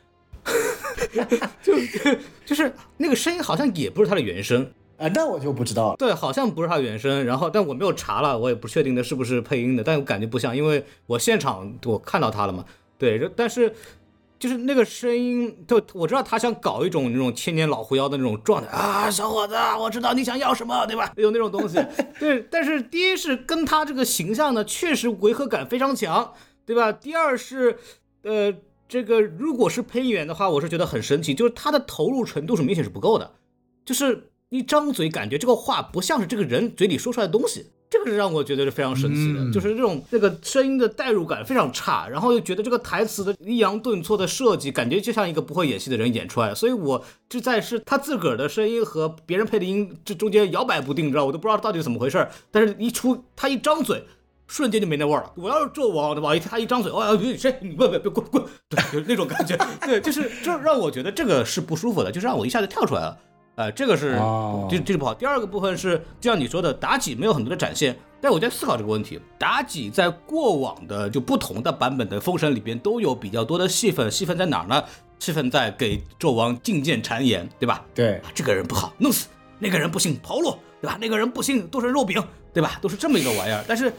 [1.62, 1.74] 就
[2.46, 4.70] 就是那个声音好像也不是他的原声。
[4.98, 5.96] 啊，那我就不知道了。
[5.96, 12.64] 对，好像不是他原声，然后但我没有查了，我也不确定的是不是配音的，但我感觉不像，因为我现场我看到他了嘛。
[12.98, 13.72] 对，但是
[14.40, 21.12] 就是那个声音，就我知道他想搞一种那种千年老狐妖的那种状态啊，小伙子，我知道你想要什么，对吧？
[21.16, 21.78] 有那种东西。
[22.18, 26.32] 对，但是第一是跟他这个形象呢，确实违和感非常强，
[26.66, 26.90] 对吧？
[26.90, 27.78] 第二是，
[28.24, 28.52] 呃，
[28.88, 33.30] 这个如果是配音员的话，我是觉得很神奇，就是他的投入程度是明显是不够的，
[33.84, 34.30] 就是。
[34.50, 54.02] 一张嘴，感觉这个话不像是这个人嘴里说出来的东西，这个是让我觉得是非常神奇的，就是这种那个声音的代入感非常差，然后又觉得这个台词的抑扬顿挫的设计，感觉就像一个不会演戏的人演出来，所以我就在是他自个儿的声音和别人配的音这中间摇摆不定，你知道，我都不知道到底怎么回事但是一出他一张嘴，
[54.46, 55.32] 瞬间就没那味儿了。
[55.36, 56.34] 我要是纣王对吧？
[56.34, 57.54] 一他一张嘴，哦，谁？
[57.60, 63.18] 你别别别滚滚，对，就是那种感觉， 对，就是这让我觉得这个是不舒服的，就是让我一下子跳出来了。
[63.58, 64.16] 呃，这个是
[64.70, 65.12] 这这是不好。
[65.12, 67.98] 第二个部分是，就像你说的，妲己没有很多的展现。
[68.20, 74.84] 但我在思考这个问题，妲己在过往的就不同的版本的封神里边都有比较多的戏份，戏份在哪儿呢？
[75.18, 77.84] 戏份在给纣王进谏谗言，对吧？
[77.92, 79.26] 对，这个人不好，弄死；
[79.58, 80.98] 那个人不行，刨落，对吧？
[81.00, 82.22] 那个人不行，剁成肉饼。
[82.50, 82.76] 对吧？
[82.80, 83.92] 都是这么一个玩意儿，但是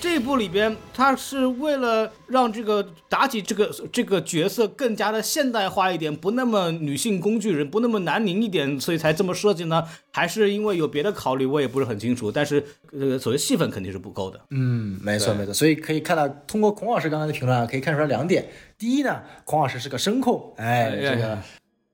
[0.00, 9.84] 这部里边，他是为了让这个妲己这个这个角色更加的现代化一点，不那么女性工具人，不那么男凝一点，所以才这么设计呢？
[10.12, 11.44] 还是因为有别的考虑？
[11.44, 12.32] 我也不是很清楚。
[12.32, 12.64] 但是
[12.98, 14.40] 呃，所谓戏份肯定是不够的。
[14.50, 15.52] 嗯，没错没错。
[15.52, 18.48] 所以可以看到，通过孔老师刚才的评论啊，可以看出来两点。
[18.78, 21.38] 第一呢，孔老师是个声控，哎，这个。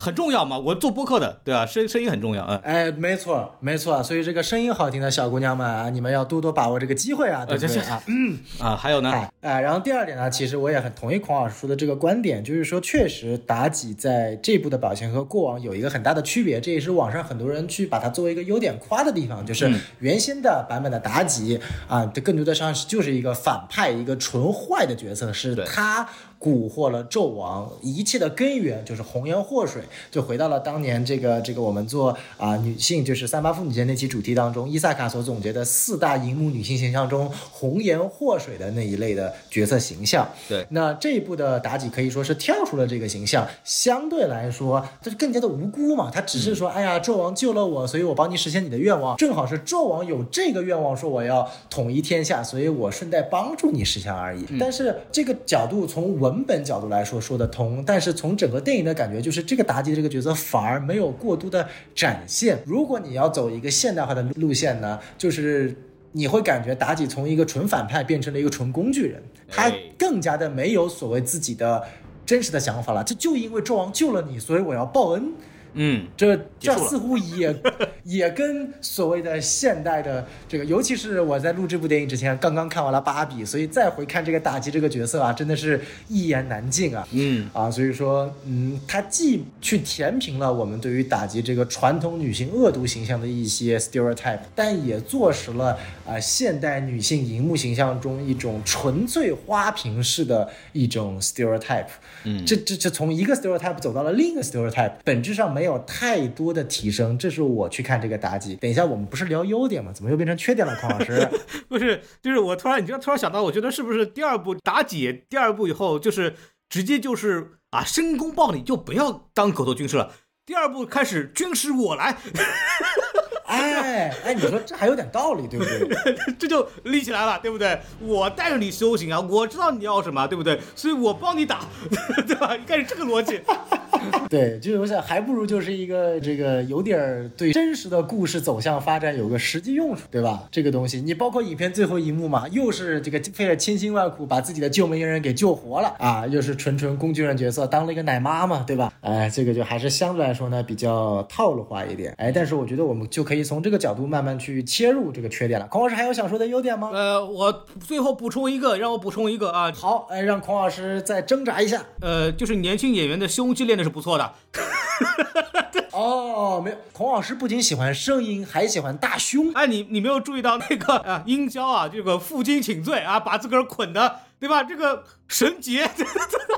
[0.03, 1.65] 很重要嘛，我做播客的，对吧？
[1.65, 8.03] 声声音很重要，嗯，哎，没错，没错，所以这个声音好听的小姑娘们啊，你们要多多把握这个机会啊，对不对啊？
[8.09, 26.09] 嗯啊，还有呢，哎，然后第二点呢，其实我也很同意孔老师说的这个观点，就是说，确实妲己在这部的表现和过往有一个很大的区别，这也是网上很多人去把它作为一个优点夸的地方，就是原先的版本的妲己啊，这更多的上是就是一个反派，一个纯坏的角色，是他。
[26.43, 40.29] 蛊惑了纣王，一切的根源就是红颜祸水，就回到了当年这个这个我们做啊女性就是三八妇女节那期主题当中，伊萨卡所总结的四大荧幕女性形象中红颜祸水的那一类的角色形象。
[40.49, 54.45] 对，那这一部的妲己可以说是跳出了这个形象，相对来说，它是更加的无辜嘛，她只是说，哎呀，纣王救了我，所以我帮你实现你的愿望，正好是纣王有这个愿望，说我要统一天下，所以我顺带帮助你实现而已。
[54.59, 62.59] 但是这个角度从文文本角度来说说得通，但是从整个电影的感觉，就是这个妲己这个角色反而没有过度的展现。
[62.67, 65.77] 如果你要走一个现代化的路线呢，就是
[66.13, 71.85] 你会感觉妲己从一个纯反派变成了一个纯工具人，她更加的没有所谓自己的
[72.27, 73.05] 真实的想法了。
[73.05, 75.33] 这就因为纣王救了你，所以我要报恩。
[75.75, 77.55] 嗯，这这似乎也
[78.05, 87.09] 也跟所谓的现代的这个，尤其是我在录这部电影之前，刚刚看完了《芭比》，所以再回看这个打击这个角色啊，真的是一言难尽啊。
[87.13, 101.87] 嗯啊，所以说，嗯，它既去填平了我们对于打击这个传统女性恶毒形象的一些 stereotype，但也坐实了啊现代女性荧幕形象中一种纯粹花瓶式的一种 stereotype。
[102.25, 105.62] 嗯，这这这从一个 stereotype 走到了另一个 stereotype，本质上没。
[105.63, 108.57] 没有太多的提升，这是我去看这个妲己。
[108.57, 109.93] 等一下，我们不是聊优点吗？
[109.93, 111.29] 怎么又变成缺点了，匡老师？
[111.71, 116.35] 不是，就是我突然，你就，突然想到，我觉得是不是第二部妲己，第二部以后就是
[116.69, 120.11] 直接就是啊，申公豹你就不要当狗头军师了，
[120.45, 122.17] 第二部开始军师我来。
[123.53, 126.17] 哎哎，你说这还有点道理，对不对？
[126.39, 127.79] 这就立起来了，对不对？
[128.01, 130.59] 我带着你修行啊，我知道你要什么，对不对？
[130.75, 131.61] 所以我帮你打，
[132.27, 132.57] 对吧？
[132.57, 133.41] 应该是这个逻辑。
[134.29, 140.49] 对，就是我想，还不如就是一个这个有点对真实的故事走向发展有个实际用处，对吧？
[140.51, 148.93] 这个东西，你包括影片最后一幕嘛，又是这个费了千辛万苦把自己的救命恩人给救活了啊，又是纯纯工具人角色，当了一个奶妈嘛，对吧？
[149.03, 152.13] 哎，这个就还是相对来说呢比较套路化一点。
[152.17, 155.67] 哎，但是我觉得我们就可以从这个角度慢慢去切入这个缺点了。
[155.69, 156.91] 孔老师还有想说的优点吗？
[156.93, 159.73] 呃，我最后补充一个，让我补充一个啊。
[159.73, 161.83] 好，哎，让孔老师再挣扎一下。
[162.01, 164.33] 呃，就是年轻演员的胸肌练的是不错的。
[165.93, 169.53] 哦，没有，孔老师不仅喜欢声音，还喜欢大胸。
[169.53, 174.21] 哎，你你没有注意到那个啊，殷郊啊，这个负荆请罪啊，把自个儿捆的。
[174.43, 174.65] 对吧？
[174.65, 175.87] 这个绳结，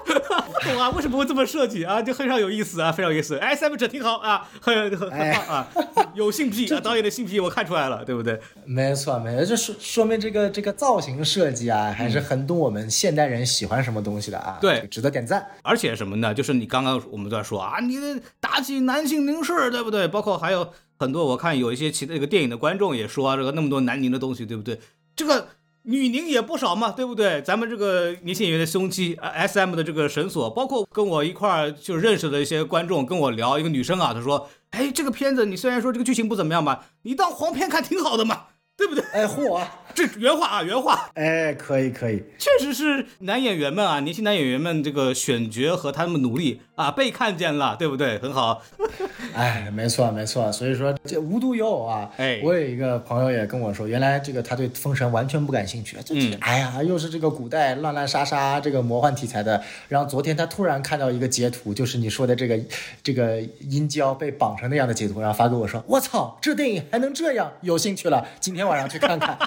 [0.06, 0.88] 不 懂啊？
[0.96, 2.00] 为什么会这么设计啊？
[2.00, 3.36] 就非常有意思啊，非常有意思。
[3.36, 5.68] 哎，三部者挺好啊，很很很棒啊，
[6.14, 8.40] 有性癖啊，导演的性癖我看出来了，对不对？
[8.64, 14.56] 没错，没错，这说说明这个这个造型设计啊，还是很懂我们现代人喜欢什么东西的啊。
[14.62, 15.46] 对，值得点赞。
[15.62, 16.32] 而且什么呢？
[16.32, 17.98] 就是你刚刚我们在说啊，你
[18.40, 20.08] 打起男性凝视，对不对？
[20.08, 24.80] 包括还有很多，我看有一些其他这个电影的观众也说这个那么多男凝的东西，对不对？
[25.14, 25.48] 这个。
[25.86, 27.42] 女宁也不少嘛，对不对？
[27.42, 38.44] 咱们这个年轻演员的胸肌，S M 的这个绳索，包括跟我一块儿就认识的一些观众跟我聊，一个女生啊，她说：“哎，这个片子你虽然说这个剧情不怎么样吧，你当黄片看挺好的嘛。”
[38.76, 39.04] 对不对？
[39.12, 39.64] 哎，嚯！
[39.94, 41.08] 这原话啊，原话。
[41.14, 48.18] 哎，可以，可以，确实是男演员们啊，年轻男演员们这个选角和他们努力啊，被看见了，对不对？
[48.18, 48.62] 很好。
[49.32, 50.50] 哎，没错，没错。
[50.50, 52.10] 所以说这无独有偶啊。
[52.16, 55.96] 哎，我有一个朋友也跟我说，原来这个他对封神完全不感兴趣。
[56.10, 56.36] 嗯。
[56.40, 59.62] 哎呀，又是这个古代乱乱杀杀这个魔幻题材的。
[59.88, 62.58] 然后昨天他突然看到一个截图，就是你说的这个
[63.04, 67.52] 这个殷郊被绑成那样的截图，然后发给我说：“我操，这电影还能这样？
[67.60, 69.38] 有兴趣了，今天。”晚上去看看。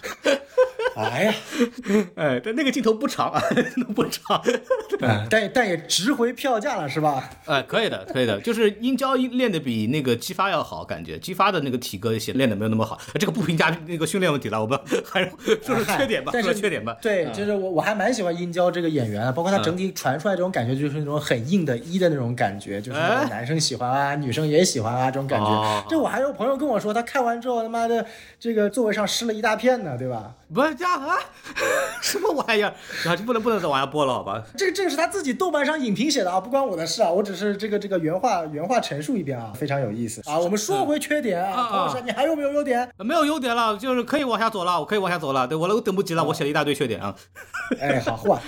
[0.96, 1.34] 哎呀，
[2.16, 3.42] 哎，但那个镜头不长啊，
[3.94, 4.42] 不长，
[5.28, 7.30] 但但也值回票价了，是吧？
[7.46, 15.30] 哎，可以的，可以的，就是殷郊练的比那个姬发要好，感觉姬发的那个体格也练的没有那么好，这个不评价那个训练问题了，我们还是
[15.62, 16.96] 说说缺点吧，说缺点吧。
[17.02, 25.84] 对，就是我我还蛮喜欢殷郊这个演员，包括他整体传出来这种感觉，就是那种很硬的一的那种感觉，就是男生喜欢啊，女生也喜欢啊，这种感觉。
[25.88, 28.04] 这我还有朋友跟我说，他看完之后他妈的
[28.38, 30.34] 这个座位上湿了一大片呢，对吧？
[30.54, 31.18] 不是这样啊，
[32.00, 32.72] 什么玩意儿
[33.06, 33.16] 啊？
[33.16, 34.40] 就不能不能再往下播了，好吧？
[34.56, 40.38] 这个这个是他自己豆瓣上影评写的啊，不关我的事啊，我只是这个这个原话原话陈述一遍啊，非常有意思啊。
[40.38, 42.88] 我们说回缺点啊，唐老师，你还有没有优点？
[42.98, 45.48] 没有优点了，就是可以往下走了，我可以往下走了。
[45.48, 47.14] 对我都等不及了，我写了一大堆缺点啊。
[47.80, 48.40] 哎，好话，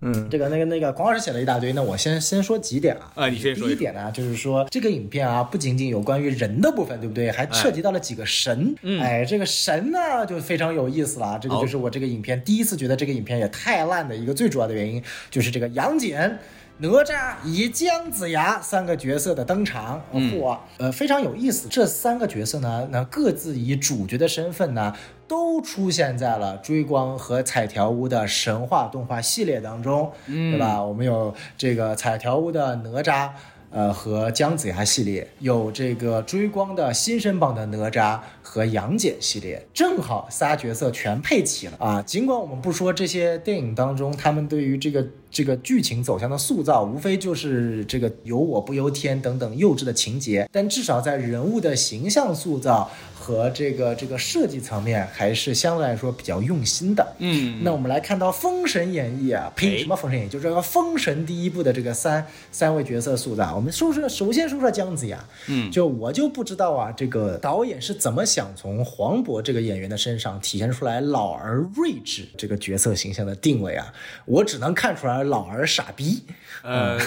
[0.00, 3.12] 嗯， 这个那个那个黄老师写了一大堆，那我先先说几点啊。
[3.14, 3.66] 啊，你先说。
[3.66, 7.30] 第一点呢，就是说这个影片啊，不仅仅有关于人的部分，对不对？
[7.30, 8.74] 还涉及到了几个神。
[9.00, 11.38] 哎，这个神呢，就非常有意思了。
[11.40, 16.38] 这个就是我这个影片第一次觉得这个影片也太烂的一个最主要的原因，就是这个杨戬。
[16.78, 21.68] 哪吒以姜子牙三个角色的登场，嚯，呃，非常有意思。
[21.68, 24.92] 这三个角色呢，那各自以主角的身份呢，
[25.28, 30.82] 都出现在了追光和彩条屋的神话动画系列当中，对吧？
[30.82, 33.30] 我们有这个彩条屋的哪吒。
[33.74, 42.00] 呃，和姜子牙系列有这个追光的新生榜的哪吒和杨戬系列，正好仨角色全配齐了啊！
[42.00, 52.88] 尽管我们不说这些电影当中他们对于这个这个剧情走向的塑造，无非就是这个由我不由天等等幼稚的情节，但至少在人物的形象塑造。
[53.24, 57.14] 和这个这个设计层面还是相对来说比较用心的。
[57.20, 60.30] 嗯，那我们来看到《封神演义》啊，呸，什么《封神演义》？
[60.32, 63.54] 就是这个《封神》第一部的这个三三位角色塑造。
[63.56, 65.18] 我们说说，首先说说姜子牙。
[65.48, 73.90] 嗯，就我就不知道啊，这个导演是怎么想从黄渤这个演员的身上体现出来老而睿智这个角色形象的定位啊？
[74.26, 76.22] 我只能看出来老而傻逼。
[76.62, 76.98] 呃，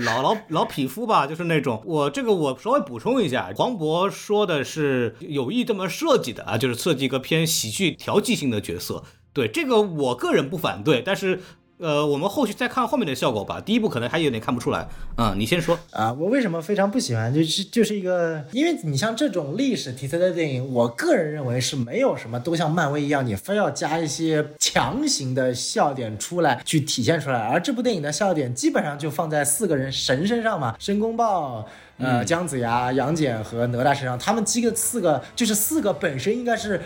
[0.00, 1.82] 老老老匹夫吧，就是那种。
[1.84, 9.04] 我这个我稍微补充一下，黄渤说的是有意这么设计的啊，就是设计一个偏喜剧调剂性的角色。
[9.32, 11.40] 对这个我个人不反对，但是
[11.78, 13.60] 呃，我们后续再看后面的效果吧。
[13.60, 14.88] 第一部可能还有点看不出来。
[15.16, 16.12] 嗯，你先说啊。
[16.12, 17.32] 我为什么非常不喜欢？
[17.32, 27.38] 就是就是一个，因为你像这种历史题材的电影，我个人认为是没有什么都像漫威一样，你非要加一些强行的笑点出来去体现出来。
[27.38, 31.64] 而这部电影的笑点基本上就放在四个人神身上嘛，申公豹、
[31.98, 34.18] 呃姜子牙、杨戬和哪吒身上。
[34.18, 36.82] 他们几个四个就是四个本身应该是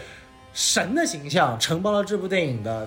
[0.53, 2.87] 神的形象，承包了这部电影的。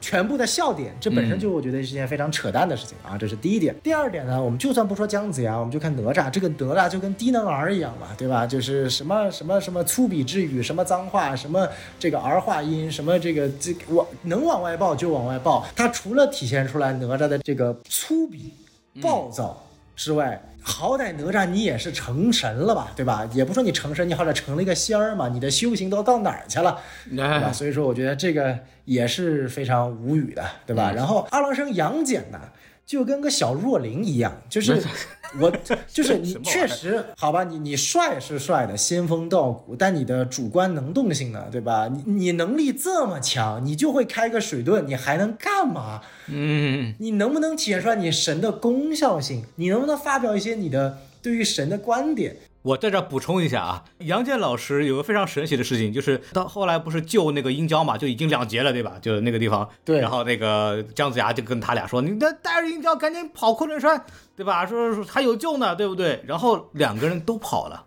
[0.00, 3.74] 全部的笑点，这本身就我觉得是件非常扯淡的事情啊，这是第一点。
[3.82, 8.46] 第二点呢，我们就算不说姜子牙，我们就看哪吒，这个哪吒就跟低能儿一样嘛，对吧？
[8.46, 11.68] 就是什么什么什么粗鄙之语，什么脏话，什么
[11.98, 15.66] 这个儿化音，什么这个这往能往外爆就往外爆。
[15.74, 18.50] 他除了体现出来哪吒的这个粗鄙、
[19.02, 19.64] 暴躁
[19.96, 23.28] 之外，好歹哪吒你也是成神了吧，对吧？
[23.32, 26.78] 也不说你成神，你好歹成了一个仙儿嘛，你的修行都到哪儿去了，
[27.08, 27.52] 对吧？
[27.52, 30.90] 所以说，我觉得这个也是非常无语的，对吧？
[30.92, 32.40] 然后二郎神杨戬呢？
[32.86, 34.82] 就跟个小若灵一样，就是
[35.38, 35.52] 我，
[35.86, 41.86] 就是你 确实好吧，你你帅是帅的，仙风道骨，但你的主观能动性呢，对吧？
[41.88, 46.00] 你你能力这么强，你就会开个水遁，你还能干嘛？
[46.28, 49.44] 嗯，你能不能体现出来你神的功效性？
[49.56, 52.34] 你能不能发表一些你的对于神的观点？
[52.68, 58.98] 我在这补充一下啊，杨健老师有个非常神奇的事情，就是到后来不是救那个殷郊嘛，就已经两节了，对吧？
[59.00, 60.00] 就是那个地方，对。
[60.00, 64.04] 然后那个姜子牙就跟他俩说：“你带带着殷郊赶紧跑昆仑山，
[64.36, 64.66] 对吧？
[64.66, 67.86] 说说还有救呢，对不对？”然后两个人都跑了，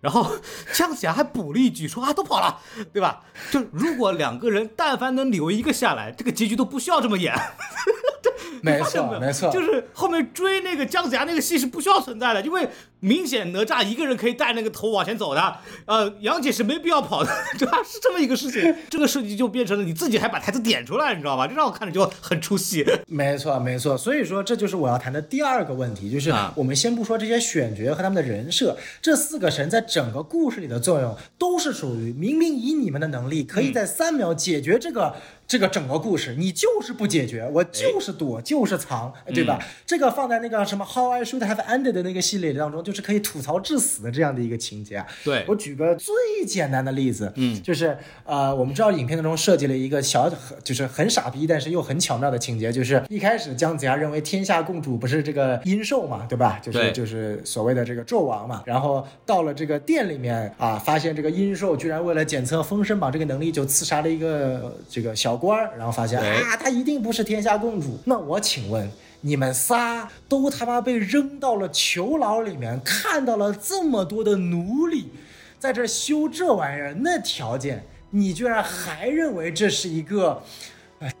[0.00, 0.26] 然后
[0.74, 2.58] 姜子牙还补了一句说：“啊，都跑了，
[2.92, 3.20] 对吧？
[3.52, 7.32] 就如果两个人但凡能留一个下来，这个结局都不需要这么演。
[8.62, 12.68] ”没错，没错，就是后面追那个姜子牙那个戏是不需要存在的，因为
[13.00, 17.78] 明显哪吒一个人可以带那个头往前走的，呃，杨戬是没必要跑的，对吧？
[17.84, 21.46] 是这么一个事情，这个设计就变成了你自己还把台词点出来，你知道吧？
[21.46, 22.86] 这让我看着就很出戏。
[23.06, 35.14] 没错，没错，所以说这就是我要谈的第二个问题，就是我们先不说这些选角和他们的人设，这四个神在整个故事里的作用都是属于明明以你们的能力可以在三秒解决这个。
[35.50, 39.58] 这个整个故事，你就是不解决，我就是躲，就是藏，对吧？
[39.84, 45.04] 这个放在那个什么 How I Should Have Ended 的那个系列当中，就是可以吐槽致死的这样的一个情节。
[45.24, 46.14] 对我举个最
[46.46, 50.32] 简单的例子，嗯，就是呃，我们知道影片当中设计了一个小，
[50.62, 56.60] 就是很傻逼，但是又很巧妙的情节，就是一开始姜子牙认为天下共主不是这个殷寿嘛，对吧？
[56.62, 58.62] 就是就是所谓的这个纣王嘛。
[58.64, 65.39] 然后到了这个店里面啊，发现这个殷寿居然为了检测封神榜这个能力，就刺杀了一个这个小。
[65.40, 67.98] 官儿，然后发现啊，她一定不是天下共主。
[68.04, 68.90] 那我请问，
[69.22, 75.08] 你们仨都他妈被扔到了囚牢里面，看到了这么多的奴隶，
[75.58, 80.42] 在这修这玩意儿，那条件，你居然还认为这是一个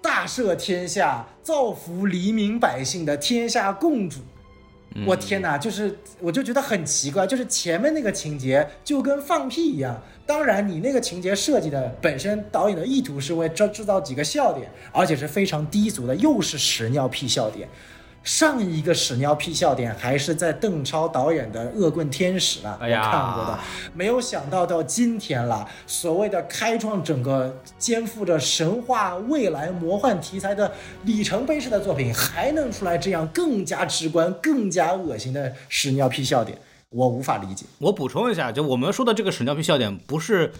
[0.02, 4.20] 大赦天下、造福黎民百姓的天下共主？
[5.06, 10.02] 我天哪，就是我就觉得很奇怪，就是前面那个情节就跟放屁一样。
[10.30, 17.68] 当然，你那个情节设计的本身，导演的意图是为制制造几个笑点，而且是非常低俗的，又是屎尿屁笑点。
[18.22, 23.58] 上一个屎尿屁笑点还是在邓超导演的《恶棍天使》了，我看过的。
[23.92, 30.70] 没有想到到今天了，所谓的开创整个肩负着神话、未来、魔幻题材的
[31.06, 36.56] 里程碑式的作品，还能出来这样更加直观、更加恶心的屎尿屁笑点。
[36.90, 37.64] 我无法理解。
[37.78, 40.52] 我补充一下，就我们说的这个屎尿屁笑点，不是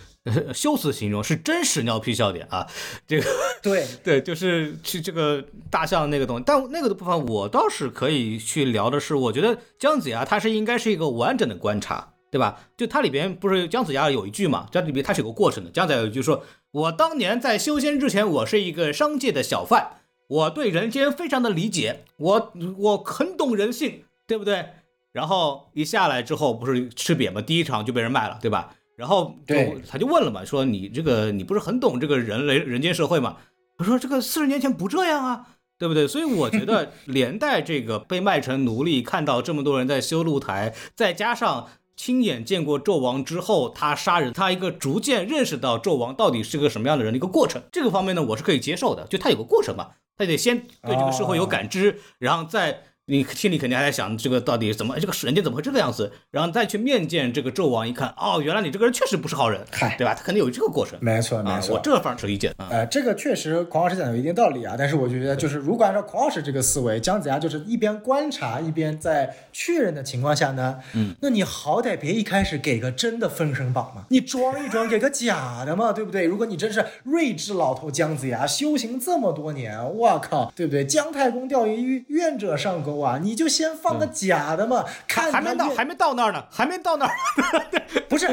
[0.55, 2.67] 修辞形容，是真屎尿屁笑点啊。
[3.07, 3.27] 这个
[3.61, 6.45] 对 对，就是去这个大象那个东西。
[6.47, 12.61] 但那个的部分，我倒是可以去聊的是，我觉得姜子牙他是应该是一个完整的观察，对吧？
[12.77, 15.71] 就它里边不是姜子牙有一句嘛，这里边它是有个过程的。
[15.71, 19.97] 姜子牙有一句说：“我当年在修仙之前，我是一个商界的小贩，
[20.29, 24.67] 我对人间非常的理解，我我很懂人性，对不对？”
[25.13, 27.41] 然后一下来之后，不是吃瘪吗？
[27.43, 28.75] 第一场就被人卖了，对吧？
[28.97, 29.55] 然后就
[29.89, 33.39] 他就问了嘛，说你这个你不是很懂这个人类人间社会吗？
[33.79, 35.47] 他说这个四十年前不这样啊，
[35.79, 36.07] 对不对？
[36.07, 49.07] 所以我觉得 连带这个被卖成奴隶，看到这么多人在修露台，再加上亲眼见过纣王之后他杀人，他一个逐渐认识到纣王到底是个什么样的人的一个过程，这个方面呢，我是可以接受的。
[49.07, 52.83] 就他有个过程嘛，他得先对这个社会有感知，然后再。
[53.11, 60.15] 你心里肯定还在想这个到底怎么这个人间怎么会这个样子，然后再去面见这个纣王，一看哦，原来你这个人确实不是好人，嗨，对吧？
[60.15, 60.97] 他肯定有这个过程。
[61.03, 62.53] 没错，没错，我这个反而是理解。
[62.71, 76.25] 呃，这个确实孔老师讲的有一定道理啊，但是我觉得就是如果按照孔老师这个思维，姜子牙就是一边观察一边在确认的情况下呢，嗯，那你好歹别一开始给个真的封神榜嘛，你装一装给个假的嘛，对不对？
[76.25, 80.85] 如果你真是睿智老头姜子牙，修行这么多年，我靠，对不对？
[80.85, 87.13] 姜太公钓鱼，愿者上钩啊，你就先放个假的嘛，看还没到还没到那儿呢，还没到那儿，
[88.09, 88.27] 不是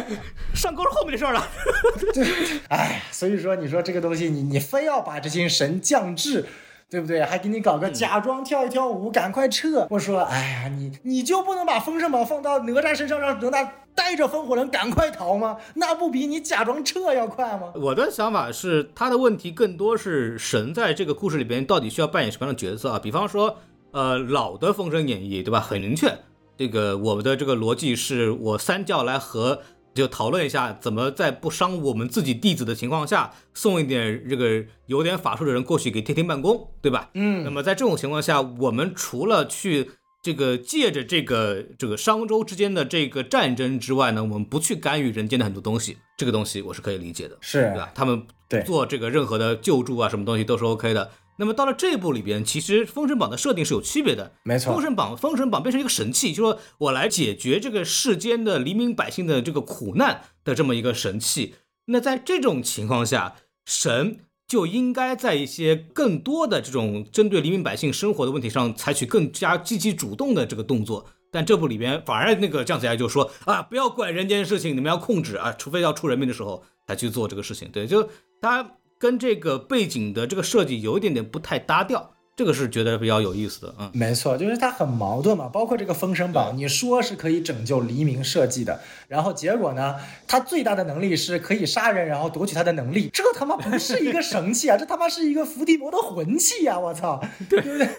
[0.53, 1.47] 上钩是后面的事儿了。
[2.13, 2.26] 对，
[2.70, 6.45] 哎，所以说你说这个东西，你你非要把这些神降智。
[6.89, 7.22] 对不对？
[7.22, 9.86] 还给你搞个假装跳一跳舞，赶快撤！
[9.89, 15.57] 我说，哎呀，你你就不能把封神榜放到哪吒身上，让哪吒带着风火轮赶快逃吗？
[15.74, 17.74] 那不比你假装撤要快吗？
[17.76, 22.97] 我的想法是，他的问题更多是神在这个故事里边到底需要扮演什么样的角色啊？
[22.97, 23.57] 比方说，
[23.98, 25.60] 呃，老的《封神演义》，对吧？
[25.60, 26.20] 很明确，
[26.56, 29.62] 这个我们的这个逻辑是我三教来和。
[29.95, 37.10] 就讨论一下，怎么在不伤我们自己弟子的情况下，送一点这个有点法术的人过去给天庭办公，对吧？
[37.16, 37.43] 嗯。
[37.43, 39.89] 那么在这种情况下，我们除了去
[40.22, 47.91] 这个借着这个这个商周之间的这个战争之外呢，我们不去干预人间的很多东西，这个东西我是可以理解的，是对吧？
[47.95, 48.28] 他们
[48.64, 51.10] 做这个任何的救助啊，什么东西都是 OK 的。
[51.40, 54.34] 那么到了这一步里边，其实《封神榜》的设定是有区别的。
[54.44, 61.54] 没错，《封神榜》《封神榜》变成一个神器，就说我来解决这个世间的黎民百姓的这个苦难的这么一个神器。
[61.86, 63.36] 那在这种情况下，
[63.66, 71.06] 神就应该在一些更多的这种针对黎民百姓生活的问题上采取更加积极主动的这个动作。
[71.32, 77.70] 但这部里边反而那个姜子牙就说啊，不要管人间事情，你们要控制啊，除非要出人命的时候才去做这个事情。
[77.72, 78.10] 对，就
[78.42, 78.76] 他。
[78.98, 82.16] 跟这个背景的这个设计有一点点不太搭调。
[82.38, 85.50] 这个是觉得比较有意思的，嗯，没错，就是它很矛盾嘛。
[85.50, 89.96] 包括这个封神榜，你说是可以拯救黎明设计的，然后结果呢，
[90.28, 96.78] 他最大的能力是可以杀人，然后夺取他的能力，这他妈不是一个神器啊， 这他妈是一个伏地魔的魂器呀！
[96.80, 97.20] 我操，
[97.50, 97.90] 对不对？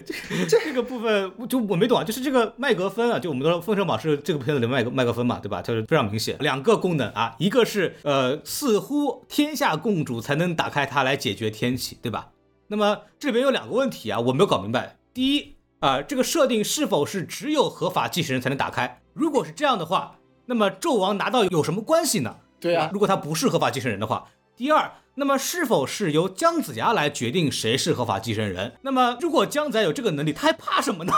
[0.47, 5.61] 这个部分就我没懂啊，就是这个麦格芬啊，就我们说封神榜是这个片子里麦格麦格芬嘛，对吧？
[5.61, 12.29] 就是非常明显，两个功能啊，一个是呃，似乎天下共主才能打开它来解决天启，对吧？
[12.69, 14.97] 那么这边有两个问题啊，我没有搞明白。
[15.13, 19.01] 第一啊，这个设定是否是只有合法继承人才能打开？
[19.13, 20.15] 如果是这样的话，
[20.45, 22.37] 那么纣王拿到有什么关系呢？
[22.59, 24.29] 对啊，如果他不是合法继承人的话。
[24.55, 24.91] 第二。
[25.15, 28.77] 那么是否是由姜子牙来决定谁是合法继承人？
[28.83, 31.11] 那么如果姜子牙有这个能力，他还怕什么呢？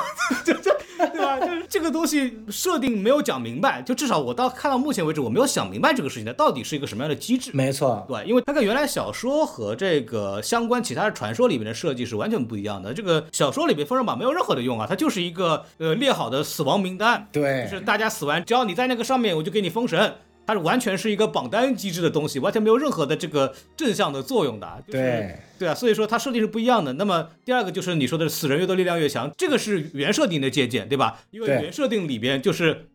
[0.43, 0.71] 就 就
[1.09, 1.39] 对吧？
[1.39, 7.51] 就是这个东西设定没有讲明白，就至少我到看到目前为止，我没有想明白这个事情它到底是一个什么样的机制。
[7.53, 12.93] 没错，对，因为它跟原来小说和这个相关其他的传说里面的设计是完全不一样的。
[12.93, 20.13] 这个小说里面封神榜没有任何的用啊，它就是一个呃列好的死亡名单，对，就是大家死完，只要你在那个上面，我就给你封神。
[20.51, 24.83] 它是完全是一个榜单机制的东西，完全没有任何的这个正向的作用的。
[24.85, 26.91] 对对啊，所以说它设定是不一样的。
[26.93, 31.21] 那么第二个就是你说的死人越多力量越强，这个是原设定的借鉴，对吧？
[31.31, 32.87] 因为原设定里边就是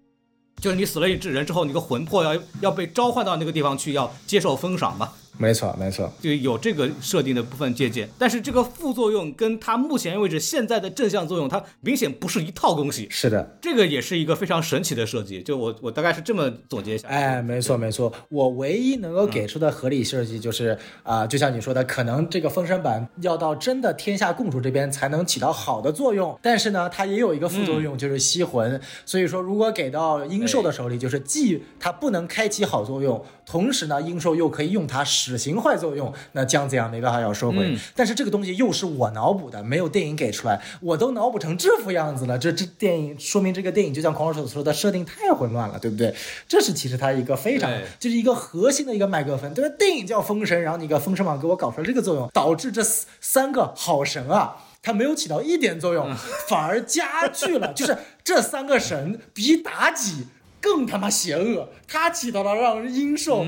[0.60, 5.14] 就是你死了一只人之后，你的魂魄要要被召唤到那个地方去，要接受封赏嘛。
[5.38, 13.06] 没错，没错，就有这个设定的部分借鉴，但是这个副作用跟它目前为止现在的正向作用，它明显不是一套东西。
[13.10, 15.42] 是的，这个也是一个非常神奇的设计。
[15.42, 17.08] 就我我大概是这么总结一下。
[17.08, 28.80] 哎，没错没错，我唯一能够给出的合理设计就是啊，就像你说的，可能这个封神榜要到真的天下共主这边才能起到好的作用，但是呢，它也有一个副作用，就是吸魂。
[29.04, 36.12] 所以说，如果给到鹰兽的手里，就是既它不能开启好作用，同时呢，鹰兽又可以用它使行坏作用。
[36.32, 42.36] 那姜子牙没办法要收回，但是这个东西又是我脑补的，没有电影给出来，我都脑补成这副样子了。
[42.36, 46.12] 这这电影说明这个电影就像孔老师所说的设定太混乱了，对不对？
[46.48, 47.70] 这是其实它一个非常
[48.00, 49.74] 就是一个核心的一个麦克风，对吧？
[49.78, 52.82] 电影叫封神，然后你个封神榜给我搞出来这个作用，导致这
[53.20, 56.12] 三个好神啊，它没有起到一点作用，
[56.48, 60.26] 反而加剧了，就是这三个神比妲己。
[60.60, 63.44] 更他妈邪恶，他起到了让阴兽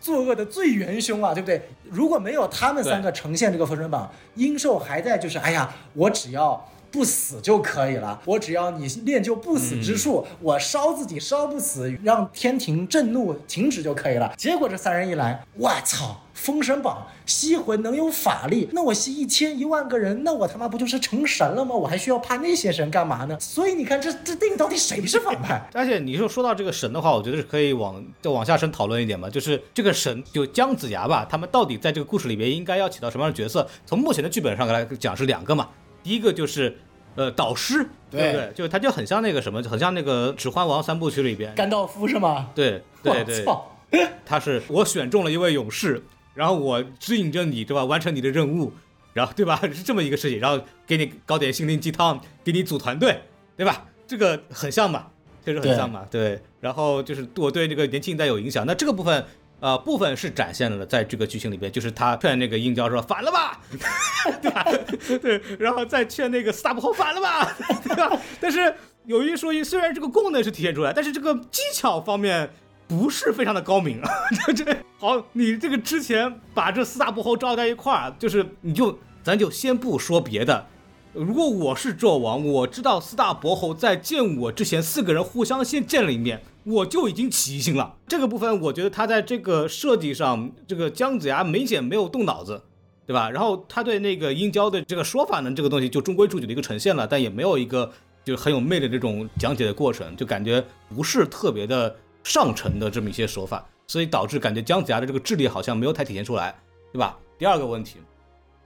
[0.00, 1.68] 作恶的最元凶啊，对不对？
[1.90, 14.32] 如果没有他们三个呈现这个封神榜，阴兽还在就是，哎呀，我只要不死就可以了，我只要你练就不死之术，我烧自己烧不死，让天庭震怒停止就可以了。
[14.36, 16.22] 结果这三人一来，我操！
[16.42, 21.72] 封神榜吸魂能有法力，那我吸一千一万个人，那我他妈不就是成神了吗？
[21.72, 23.38] 我还需要怕那些神干嘛呢？
[23.38, 25.62] 所以你看，这这电影到底谁是反派？
[25.72, 33.64] 而且你说说到这个神的话，我觉得是可以往再往下深讨论一点嘛，就是这个神就姜子牙吧，他们到底在这个故事里边应该要起到什么样的角色？
[33.86, 35.68] 从目前的剧本上来讲是两个嘛，
[36.02, 36.76] 第一个就是
[37.14, 38.52] 呃导师，对不对？
[38.56, 42.48] 就他就很像那个什么，很像那个《指环王》三部曲里边甘道夫是吗？
[42.52, 43.44] 对对对，
[44.24, 46.02] 他是我选中了一位勇士，
[46.34, 47.84] 然后我指引着你，对吧？
[47.84, 48.72] 完成你的任务，
[49.12, 49.60] 然后对吧？
[49.72, 53.22] 是这么一个事情，然后给你搞点心灵鸡汤，给你组团队，
[53.56, 53.86] 对吧？
[54.06, 55.06] 这个很像嘛，
[55.44, 56.40] 确实很像嘛，对。
[56.60, 59.24] 然后就是我对这个年轻一代有影响，那这个部分。
[59.62, 63.60] 呃，部分是展现了在这个剧情里边，就是他劝那个殷郊说反了吧，
[64.42, 64.66] 对吧？
[65.22, 68.20] 对，然后再劝那个斯大伯后反了吧，对吧？
[68.40, 68.74] 但是
[69.04, 72.50] 有一说一，虽然这个功能是体现出来，但是这个技巧方面
[72.92, 74.10] 不是非常的高明啊。
[74.54, 80.66] 这好，你这个之前把这四大伯侯招在一块儿，就是你就咱就先不说别的。
[81.14, 87.96] 如果我是纣王，我知道四大伯侯在见我之前，四个人互相先见了一面，我就已经起疑心了。
[88.06, 92.62] 这个部分，我觉得他在这个设计上，这个姜子牙明显没有动脑子，
[93.06, 93.30] 对吧？
[93.30, 97.90] 然后他对那个殷郊的这个说法呢，这个东西就中规中矩的一个呈现了，但也没有一个
[98.24, 100.64] 就是很有魅力的这种讲解的过程，就感觉
[100.94, 106.54] 不是特别的上乘的这么一些手法，所以导致感觉姜子牙的这个智力好像没有太体现出来，
[106.92, 107.18] 对吧？
[107.38, 107.96] 第二个问题。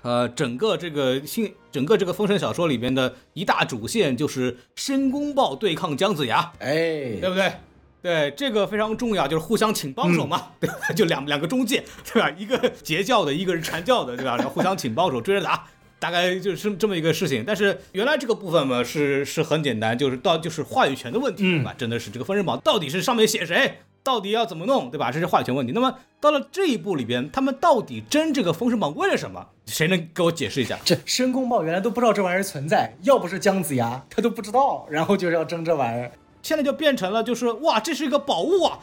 [0.03, 7.53] 呃，整个这个新，整个这个封神小说里边的一大主线就是申公豹对抗姜子牙，哎，对不对？
[8.03, 10.77] 对，这个非常重要，就是互相请帮手嘛， 对吧？
[10.95, 12.31] 就两两个中介，对吧？
[12.39, 14.37] 一个截教的，一个是传教的，对吧？
[14.37, 15.67] 然后互相请帮手追着打，
[15.99, 17.45] 大概就是这么一个事情。
[17.47, 21.75] 但是原来这个部分嘛，是是很简单，就是到就是话语权的问题，对吧？
[21.77, 23.79] 真的是这个封神榜到底是上面写谁？
[24.03, 25.11] 到底要怎么弄，对吧？
[25.11, 25.73] 这是话语权问题。
[25.73, 29.49] 那么到了这一步里边，他们到底争这个封神榜为了什么？
[29.67, 30.79] 谁能给我解释一下？
[30.85, 34.87] 这申公豹原来都不知道这玩意儿存在，要不是姜子牙，他都不知道。
[34.89, 36.13] 然后就是要争这玩意儿。
[36.47, 38.79] 现在就变成了，就是哇，这是一个宝物啊！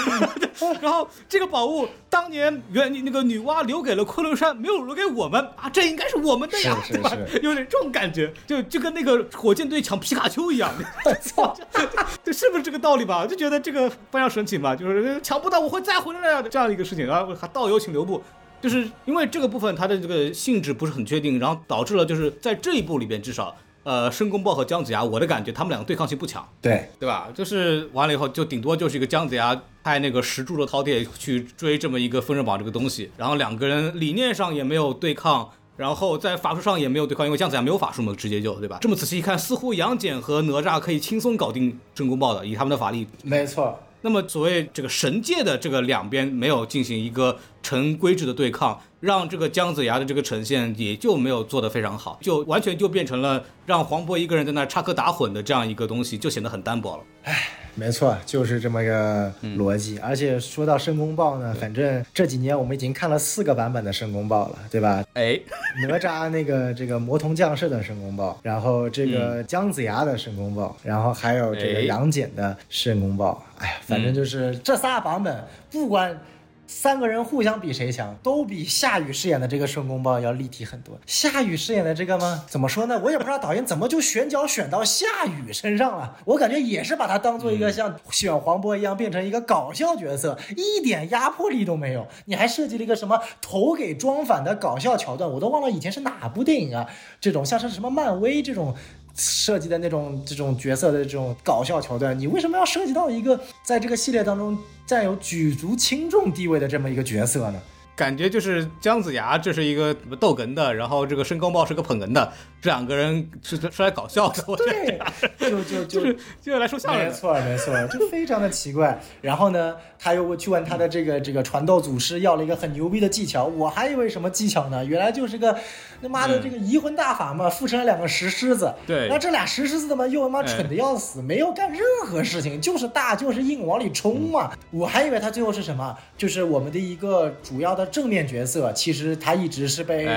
[0.80, 7.12] 然后这个宝物当年原那个女娲留给了昆仑山，没有留给我们啊，这应该是我们的呀，对吧？
[7.42, 10.72] 有点这种感觉，就就跟那个火箭队抢皮卡丘一样。
[11.04, 11.54] 我操，
[12.24, 13.26] 这是不是这个道理吧？
[13.26, 17.06] 就觉得这个非常神奇嘛，就是抢不到我会再回来的这样一个事情。
[17.06, 18.22] 然后还道友请留步，
[18.62, 23.54] 就是因为这个部分它的这个性质不是很确定，然后导致了就是在这一部里边至少。
[23.84, 27.28] 呃，申公豹和姜子牙，我的感觉他们两个对抗性不强，对对吧？
[27.34, 38.78] 就是完了以后，就顶多就是一个姜子牙派那个石柱的饕餮去追这么一个封神榜这个东西，然后两个人理念上也没有对抗，然后在法术上也没有对抗，因为姜子牙没有法术嘛，直接就对吧？
[38.80, 43.78] 这么仔细一看，似乎杨戬和哪吒可以轻松搞定申公豹的，以他们的法力，没错。
[44.04, 57.02] 那么所谓这个神界的这个两边没有进行一个成规制的对抗，让这个姜子牙的这个呈现也就没有做得非常好，就完全就变成了让黄渤一个人在那插科打诨的这样一个东西，就显得很单薄了。
[57.24, 59.96] 唉，没错，就是这么个逻辑。
[60.00, 65.04] 而且说到申公豹呢，反正这几年我们已经看了四个版本的申公豹了，对吧？
[65.14, 65.38] 哎，
[65.86, 73.40] 哪吒那个这个魔童降世的申公豹，然后这个姜子牙的申公豹，然后还有这个杨戬的申公豹。
[73.58, 76.20] 哎呀，反正就是这仨版本，不管
[76.66, 80.98] 三个人互相比谁强，都比夏雨饰演的这个申公豹要立体很多。
[81.06, 82.44] 夏雨饰演的这个吗？
[82.48, 83.00] 怎么说呢？
[83.04, 86.16] 我也不知道导演怎么就选角选到夏雨身上了。
[86.24, 92.06] 我感觉也是把他当做一个像选黄渤一样，变成一个搞笑角色，一点压迫力都没有。
[92.24, 96.88] 你还设计了一个什么头给装反的搞笑桥段，我都忘了以前是哪部电影啊？
[97.20, 98.74] 这种像是什么漫威这种。
[99.14, 104.56] 设计的那种这种角色的这种搞笑桥段，你为什么要涉及到一个在这个系列当中
[104.86, 107.60] 占有举足轻重地位的这么一个角色呢？
[107.94, 114.42] 感觉就是姜子牙这是一个逗哏的，然后这个申公豹是个捧哏的，这两个人是是来搞笑的。
[114.56, 114.98] 对，
[115.38, 117.04] 就就 就是就来说相声。
[117.04, 118.98] 没错没错，就非常的奇怪。
[119.20, 124.82] 然后呢，他又去问他的这个这个传道祖师要了一个很牛逼的技巧，我还以为什么技巧呢？
[124.82, 125.56] 原来就是个
[126.02, 128.74] 他妈的这个移魂大法嘛，附身了两个石狮子。
[128.86, 134.50] 对，那这俩石狮子他妈又他妈蠢的要死，没有干任何事情，就是大就是硬往里冲嘛。
[134.70, 137.86] 我还以为他最后是什么，就是我们的一个主要的。
[137.92, 140.08] 正面角色其实他一直是被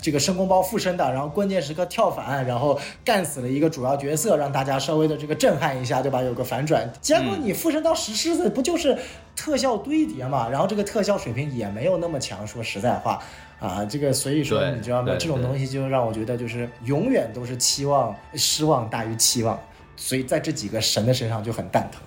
[0.00, 6.22] 这个申公豹附身的，然后关键时刻跳反，然后干死了一个主要角色，让大家稍微的这个震撼一下，对吧？
[6.22, 6.92] 有个反转。
[7.00, 8.98] 结果你附身到石狮子，不就是
[9.34, 10.48] 特效堆叠嘛？
[10.50, 12.46] 然后这个特效水平也没有那么强。
[12.46, 13.22] 说实在话，
[13.60, 15.14] 啊，这个所以说你知道吗？
[15.18, 19.58] 这种东西就让我觉得就是永远都是期望失望大于期望，
[19.96, 22.00] 所以在这几个神的身上就很蛋疼。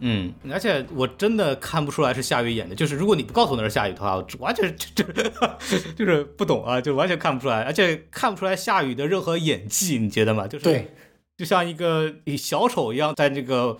[0.00, 5.04] 嗯，而且我真的看不出来是夏雨演的，就是如果你不告诉我那是夏雨的话，我完全就
[5.96, 10.48] 就是不懂啊，就完全看不出来，而且看不出来夏雨的任何演技，你觉得吗？
[10.48, 10.92] 就是对，
[11.36, 13.78] 就像一个小丑一样在这个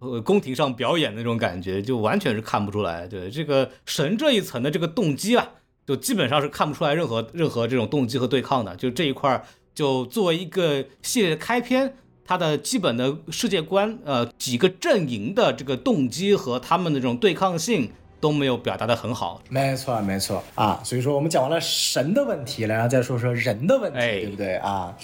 [0.00, 3.08] 呃宫廷上表演的那种感觉，就完全是看不出来。
[3.08, 5.48] 对这个神这一层的这个动机啊，
[5.86, 19.42] 就基本上是看不出来任何任何这种动机和对抗的，就这一块就作为一个系列的开篇，它的基本的世界观，呃，几个阵营的这个动机和他们的这种对抗性都没有表达的很好。
[19.50, 24.96] 没错，没错啊，所以说我们讲完了神的问题了，然后再说说人的问题，对不对啊？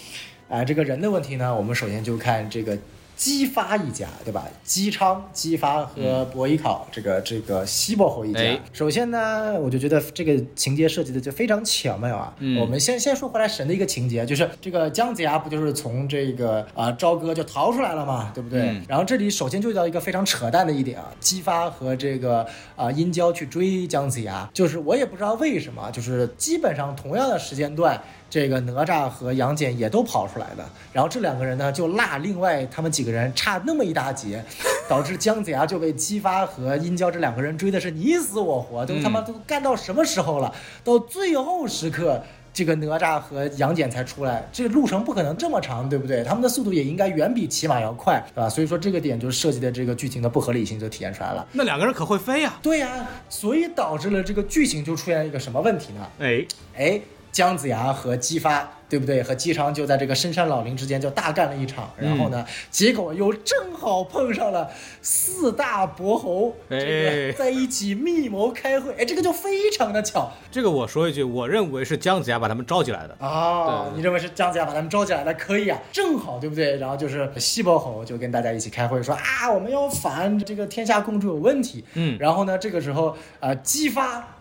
[0.48, 2.78] 啊，这个人的问题呢，我们首先就看这个。
[3.20, 4.46] 姬发一家，对吧？
[4.64, 8.58] 姬昌、姬发和伯邑考，这个这个西伯侯一家。
[8.72, 12.34] 首先呢，我就觉得这个情节设计的就非常巧妙啊。
[12.58, 18.80] 我们先先说回来神的一个情节，就是这个姜子牙不就是从这个啊朝歌就逃出来了嘛，对不对？
[18.88, 28.02] 然后这里首先就遇到一个非常扯淡的一点啊，姬发和这个啊殷郊去追姜子牙，就是我也不知道为什么，就是基本上同样的时间段。
[28.30, 34.42] 这个哪吒和杨戬也都跑出来的，然后这两个人呢就落另外他们几个人差那么一大截，
[34.88, 40.54] 导致姜子牙就被姬发和殷郊这两个人追的是你死我活，都他妈都干到什么时候了？
[40.84, 42.22] 到最后时刻，
[42.54, 46.22] 这个哪吒和杨戬才出来，这个路程不可能这么长，对不对？
[46.22, 48.48] 他们的速度也应该远比骑马要快，对吧？
[48.48, 51.44] 所以说这个点就是设计的这个剧情的不合理性就体现出来了。
[51.50, 52.58] 那两个人可会飞呀？
[52.62, 56.06] 对呀，所以导致了这个剧情就出现一个什么问题呢？
[56.20, 57.00] 哎哎。
[57.32, 59.22] 姜子牙和姬发，对不对？
[59.22, 64.68] 和姬昌就在这个深山老林之间就大干了一场，然后呢，结果又正好碰上了
[65.00, 70.32] 四大伯侯，这个在一起密谋开会，哎，这个就非常的巧。
[70.50, 73.92] 这个我说一句，我认为是姜子牙把他们召集来的哦。
[73.94, 75.32] 你认为是姜子牙把他们召集来的？
[75.34, 76.76] 可以啊，正好，对不对？
[76.78, 81.84] 然后就是西伯侯就跟大家一起开会，说啊，我们要反这个天下共主有问题。
[81.94, 84.36] 嗯，然后呢，这个时候啊，姬发。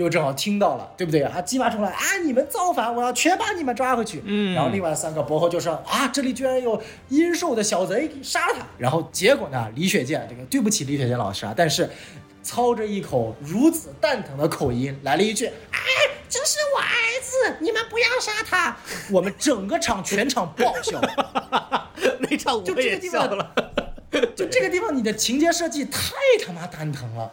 [0.00, 1.40] 又正好听到了，对不对啊？
[1.42, 2.00] 激发出来啊！
[2.24, 4.22] 你们造反，我要全把你们抓回去。
[4.24, 8.66] 嗯，然后另外三个伯侯就说啊，这里居然有阴寿的小贼，杀他。
[8.78, 9.68] 然后结果呢？
[9.74, 11.90] 李雪健这个对不起李雪健老师啊，但是
[12.42, 15.78] 操着一口如此蛋疼的口音来了一句：“哎，
[16.30, 16.86] 这是我儿
[17.22, 18.74] 子，你们不要杀他。”
[19.12, 20.98] 我们整个场全场爆笑，
[22.18, 23.54] 那场我也笑了。
[24.34, 26.12] 就这个地方，你的情节设计太
[26.44, 27.30] 他妈蛋疼了，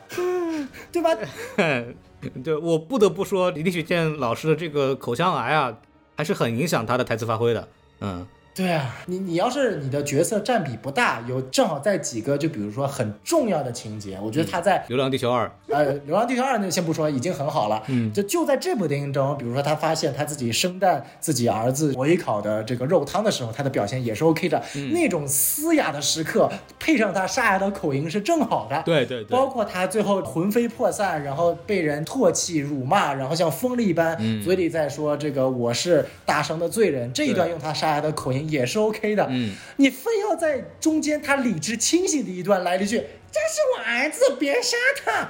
[0.91, 1.09] 对吧？
[2.43, 5.77] 对，我不得不说，李雪健老师的这个口腔癌啊，
[6.15, 7.67] 还是很影响他的台词发挥的。
[8.01, 8.25] 嗯。
[8.57, 17.83] 对啊，你你要是你的角色占比不大，有正好在几个就比如说很重要的情节，我觉得他在《流浪地球二》呃，《流浪地球二》那先不说，已经很好了。
[17.85, 24.59] 嗯，就就在这部电影中，比如说他发现他自己生蛋自己儿子伯邑考的这个肉汤的时候，他的表现也是 OK 的。
[24.91, 26.49] 那种嘶哑的时刻，
[26.79, 28.81] 配上他沙哑的口音是正好的。
[28.83, 29.29] 对对对。
[29.29, 39.27] 包括他最后魂飞魄散，然后被人唾弃辱骂，然后像疯了一般，嘴里在说这个我是大生的罪人，这一段用他沙哑的口音也是 OK 的。
[39.29, 42.97] 嗯，你非要在中间他理智清醒的一段来了一句
[43.31, 45.29] ：“这是我儿子，别杀他。”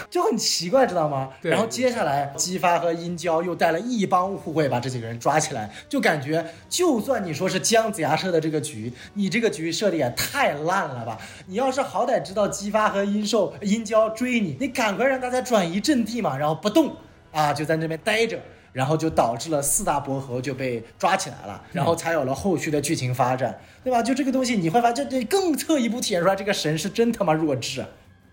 [0.10, 1.30] 就很奇怪，知道吗？
[1.42, 11.18] 然后接下来姬发和殷郊又带了一帮护卫把这几个人抓起来，就感觉就算你说是姜子牙设的这个局，你这个局设的也太烂了吧？
[11.46, 16.96] 你要是好歹知道姬发和殷寿、殷郊追你，你赶快让大家转移阵地嘛，然后不动
[17.32, 18.38] 啊，就在那边待着。
[18.72, 24.02] 然后就导致了四大伯侯就被抓起来了，然后才有了后续的剧情发展，对吧？
[24.02, 27.84] 就这个东西，你会发现这更侧一步体现出来，这个神是真他妈弱智。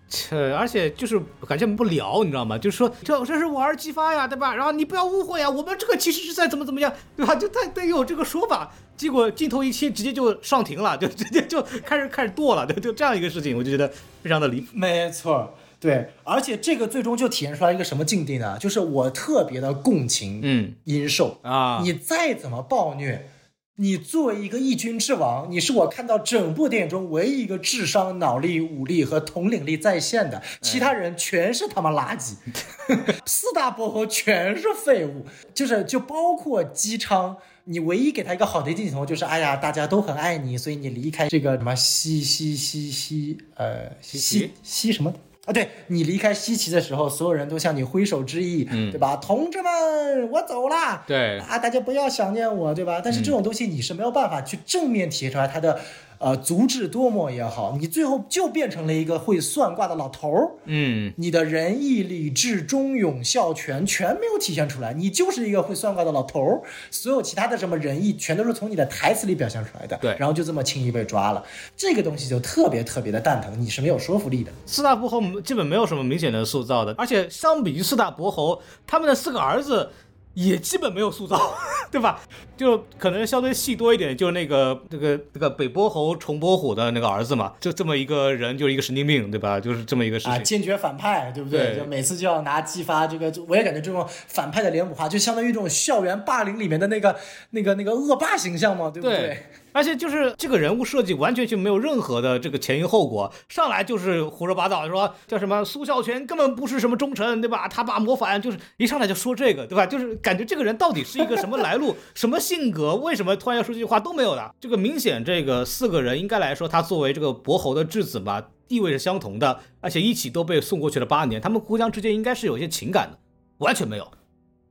[0.10, 2.58] 切，而且就是感觉不聊，你知道吗？
[2.58, 4.56] 就是说这这是我儿姬发呀，对吧？
[4.56, 7.36] 然后你不要误会啊，我们这个其实是在怎么怎么样，对吧？
[7.36, 13.92] 就他得有这个说法，结果镜头一切，直接就上庭了，就直接就开始开始剁了，对就这样一个事情，我就觉得
[14.24, 14.68] 非常的离谱。
[14.74, 15.54] 没错。
[15.80, 18.58] 对，而且这个最终就体现出来一个什么境地呢？
[18.60, 23.30] 就是我特别的共情，嗯，殷寿啊，你再怎么暴虐，
[23.76, 32.34] 你作为一个一军之王，你是我看到整部电影中唯一一个智商、脑力、武力和统领力在线的，其他人全是他妈垃圾，
[33.28, 45.14] 四大伯侯全是废物，就是就包括姬昌，你唯一给他一个好的镜头就是，哎呀，大家都很爱你，所以你离开这个什么西西西西，呃，西西什么？
[45.48, 49.16] 啊，对你离开西岐的时候，所有人都向你挥手致意，嗯，对吧？
[49.16, 51.04] 同志们，我走啦。
[51.08, 53.02] 对啊，大家不要想念我，对吧？
[53.04, 55.80] 但是这种东西你是没有办法去正面体现出来它的。
[56.20, 60.52] 呃，足智多谋也好，你最后就变成了一个会算卦的老头儿。
[60.66, 66.62] 嗯，你的仁义礼智忠勇孝全全没有体现出来，你就是一个会算卦的老头儿。
[66.90, 69.98] 所有其他的什么仁义，全都是从你的台词里表现出来的。
[70.02, 71.44] 对，然后就这么轻易被抓了，
[71.76, 74.52] 这个东西就特别特别的蛋疼，你是没有说服力的。
[74.66, 79.90] 四大伯侯基本没有什么明显的塑造的，而且相比于四大伯侯，他们的四个儿子。
[80.38, 81.56] 也基本没有塑造，
[81.90, 82.22] 对吧？
[82.56, 89.60] 就可能相对戏多一点，就是那个这个这个北波侯重波虎的那个儿子嘛，就这么一个人，就是一个神经病，对吧？
[89.60, 91.76] 就是这么一个事情啊，坚决反派，对不对？
[91.76, 97.16] 就每次就要拿激发这个，我也感觉这种反派的脸谱化，就相当于这种校园霸凌里面的那个
[97.50, 99.44] 那个那个恶霸形象嘛，对不对？
[99.78, 107.68] 而且就是这个人物设计完全就没有任何的这个前因后果，上来就是胡说八道，说叫什么苏孝全根本不是什么忠臣，对吧？
[107.68, 109.86] 他爸谋反，就是一上来就说这个，对吧？
[109.86, 114.56] 就是感觉这个人到底是一个什么来路、 什么性格，为什么突然要说这句话都没有的。
[114.60, 123.20] 这个明显，这个四个人应该来说，他作为这个伯侯的质子吧，地位是相同的，而且一起都被送过去了八年，他们互相之间应该是有一些情感的，
[123.60, 124.12] 完全没有，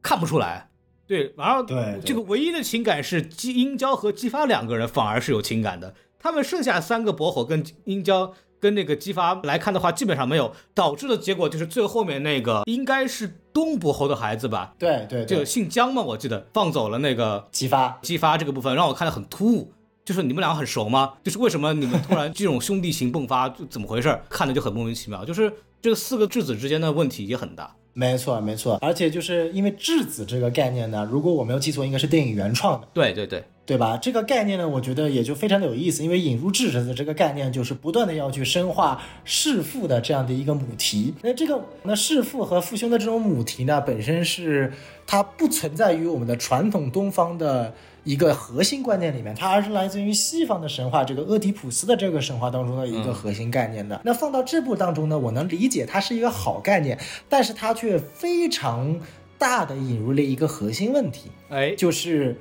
[0.02, 0.68] 看不出来。
[1.06, 14.74] 对，然后对这个唯一的情感是姬英娇和姬发两个人反而是有情感的，他们剩下三个伯侯跟英娇跟那个姬发来看的话，基本上没有，导致的结果就是最后面那个应该是东伯侯的孩子吧？
[14.78, 19.72] 对对，就姓姜嘛，我记得放走了那个姬发，姬发这个部分让我看得很突兀，
[20.04, 21.14] 就是你们两个很熟吗？
[21.22, 24.18] 就是为什么你们突然这种兄弟情迸发，就怎么回事？
[24.28, 27.76] 看的就很莫名其妙，就是这四个质子之间的问题也很大。
[27.98, 32.86] 没错，没错，而且就是因为质子这个概念呢，如果我没有记错，应该是电影原创的。
[32.92, 33.96] 对对对，对吧？
[33.96, 41.14] 这个概念呢，我觉得也就非常的有意思，因为引入质子的这个概念，就是不断的要去深化弑父的这样的一个母题。
[41.22, 44.70] 那这个那弑父和父兄的这种母题呢，本身是
[45.06, 47.72] 它不存在于我们的传统东方的。
[48.06, 54.00] 一个核心观念里面，它而是来自于西方的神话，这个俄狄浦斯的这个神话当中的一个核心概念的。
[54.04, 56.96] 那放到这部当中呢，我能理解它是一个好概念，
[57.28, 59.00] 但是它却非常
[59.36, 62.40] 大的引入了一个核心问题，哎，就是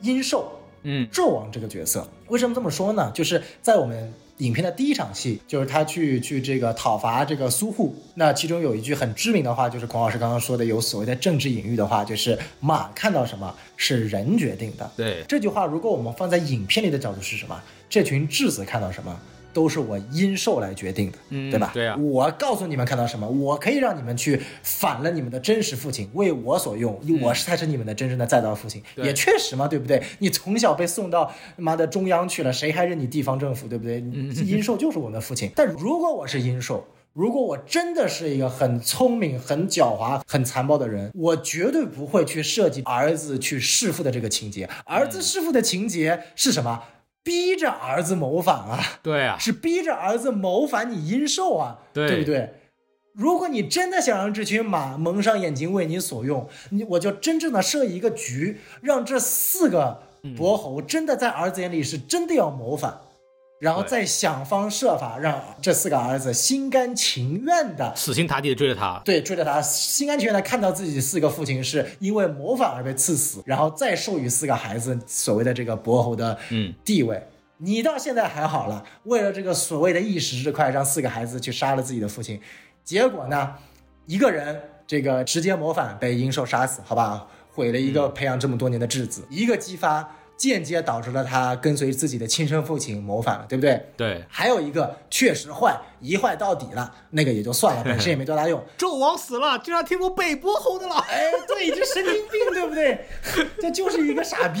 [0.00, 0.50] 阴寿，
[0.82, 2.08] 嗯，纣王这个角色。
[2.28, 3.12] 为什么这么说呢？
[3.14, 4.12] 就是在我们。
[4.38, 14.90] 影片的第一场戏就是他去去这个讨伐这个苏护，那其中有一句很知名的话，就是孔老师刚刚说的有所谓的政治隐喻的话，就是马看到什么是人决定的。
[14.96, 17.62] 对这句话，如果我们放在影片里的角度是什么？
[17.88, 19.16] 这群质子看到什么？
[19.54, 21.70] 都是我阴寿来决定的，对吧？
[21.72, 30.02] 对啊，我告诉你们看到什么，我可以让你们去反了你们的真实父亲，为我所用，我是才是你们的真正的再造父亲，也确实嘛，对不对？
[30.18, 34.00] 你从小被送到妈的中央去了，谁还认你地方政府，对不对？
[34.44, 35.50] 阴寿就是我的父亲。
[35.54, 44.68] 但如果我是阴寿，如果我真的是一个很聪明、很狡猾、很残暴的人，我绝对不会去设计儿子去弑父的这个情节。
[44.84, 46.82] 儿子弑父的情节是什么？
[47.24, 48.78] 逼着儿子谋反啊！
[49.02, 52.54] 对啊，是逼着儿子谋反，你殷寿啊，对不对？
[53.14, 60.02] 如果你真的想让这群马蒙上眼睛为你所用，你我就真正的设一个局，让这四个
[60.36, 63.00] 伯侯真的在儿子眼里是真的要谋反。
[63.64, 77.26] 然后再想方设法让这四个儿子心甘情愿的死心塌地的追着他，对，追着他，心甘情愿的看到自己四个父亲是因为谋反而被赐死，然后再授予四个孩子所谓的这个伯侯的嗯地位。
[77.56, 82.38] 你到现在还好了，为了这个所谓的一时之快，让四个孩子去杀了自己的父亲，
[82.84, 83.54] 结果呢，
[84.04, 90.06] 一个人这个直接谋反被殷寿杀死，好吧，毁了一个培养这么多年的质子，一个激发。
[90.36, 93.86] 间接导致了他跟随自己的亲生父亲谋反了，对不对？
[93.96, 94.24] 对。
[94.28, 98.62] 还有一个确实坏，一坏到底了，那个也就算了，本身也没多大用。
[98.76, 100.96] 纣王死了，居然听过北伯侯的了。
[101.08, 103.06] 哎，对，这神经病，对不对？
[103.62, 104.60] 这就是一个傻逼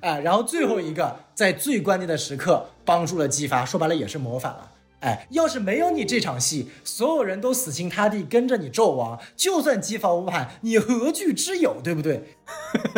[0.00, 0.18] 啊！
[0.18, 4.72] 然后最后一个在最关键的时刻帮助了姬发，说白了也是谋反了。
[5.00, 11.80] 哎，要是没有你这场戏，所有人都死心塌地跟着你纣王，就算姬发无叛，你何惧之有？
[11.82, 12.36] 对不对？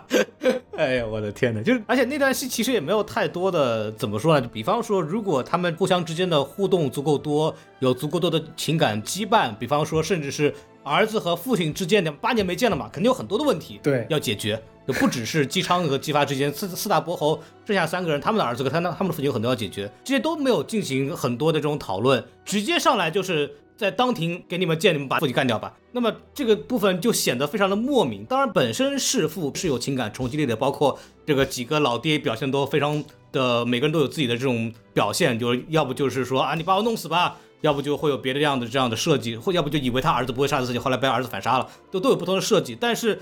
[0.81, 1.61] 哎呀，我的天哪！
[1.61, 4.41] 就是，而且那段戏其实也没有太多的怎么说呢？
[4.41, 14.57] 就比方说，如果他们互相之间的互动足够多，有足够多的情感羁绊，比方说，甚至是儿子和父亲之间的八年没见了嘛，肯定有很多的问题，对，要解决。
[14.89, 23.55] 就不只是姬昌和姬发之间四四大伯侯，剩下三个人，他们的儿子和他那他们的父亲有很多要解决，这些都没有进行很多的这种讨论，直接上来就是。
[23.79, 25.73] 在当庭给你们见，你们把父亲干掉吧。
[25.93, 28.25] 那么这个部分就显得非常的莫名。
[28.25, 42.75] 当然，本身弑父是有情感冲击力的，包括这个几个老爹表现都非常的，每个人都有自己的这种表现，就是要不就是说啊，你把我弄死吧，要不就会有别的样的这样的设计，或要不就以为他儿子不会杀死自己，后来被儿子反杀了，都都有不同的设计。
[42.77, 43.17] 但是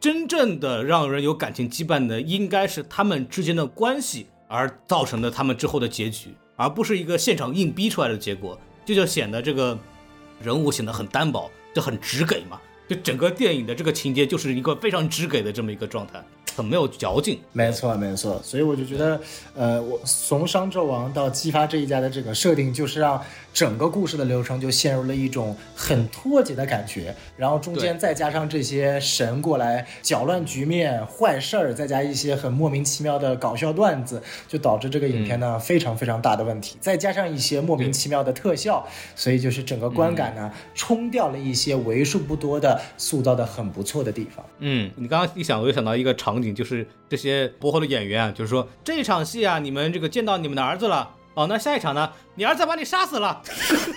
[0.00, 9.78] 真正的让人有感情羁绊的，应该是他们之间的关系而造成的他们之后的结局，而不是一个现场硬逼出来的结果，这就显得这个。
[10.42, 16.24] 人物显得很单薄，就很直给嘛，就整个电影的这个情节就是一个非常直给的这么一个状态。
[16.56, 17.38] 很没有嚼劲。
[17.52, 18.40] 没错，没错。
[18.42, 19.20] 所以我就觉得，
[19.54, 23.20] 呃，我从商纣王到姬发这一家的这个设定，就是让。
[23.52, 36.76] 整个故事的流程就陷入了一种很脱节的感觉，然后中间再加上这些神过来搅乱局面、坏事儿，再加一些很莫名其妙的搞笑段子，就导致这个影片呢非常非常大的问题。
[36.80, 38.86] 再加上一些莫名其妙的特效，
[39.16, 44.46] 所以就是整个观感呢冲掉了一些为数不多的塑造的很不错的地方。
[44.60, 51.16] 嗯，你刚刚一想，我就想到一个场景，就是这些博后的演员啊，就是说这场戏啊，你们这个见到你们的儿子了。
[51.34, 52.10] 哦，那下一场呢？
[52.34, 53.90] 你儿子把你杀死了，就是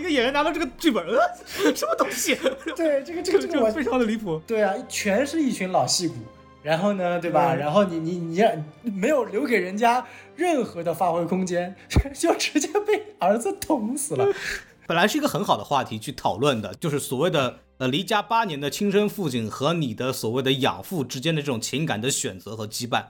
[0.00, 2.34] 一个演员拿到这个剧本，呃，什么东西？
[2.74, 4.40] 对，这个这个这个非常的离谱。
[4.46, 6.14] 对啊，全是一群老戏骨，
[6.62, 7.54] 然后呢，对吧？
[7.54, 8.42] 然后你你你
[8.90, 10.04] 没有留给人家
[10.34, 11.74] 任何的发挥空间，
[12.12, 14.26] 就直接被儿子捅死了。
[14.88, 23.06] 本来是一个很好的话题去讨论的，就是所谓的呃离家八年的亲生父亲和你的所谓的养父之间的这种情感的选择和羁绊，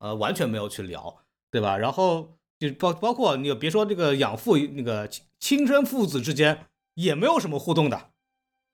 [0.00, 1.20] 呃，完全没有去聊。
[1.54, 1.78] 对吧？
[1.78, 5.08] 然后就包包括你别说这个养父那个
[5.38, 8.08] 亲生父子之间也没有什么互动的，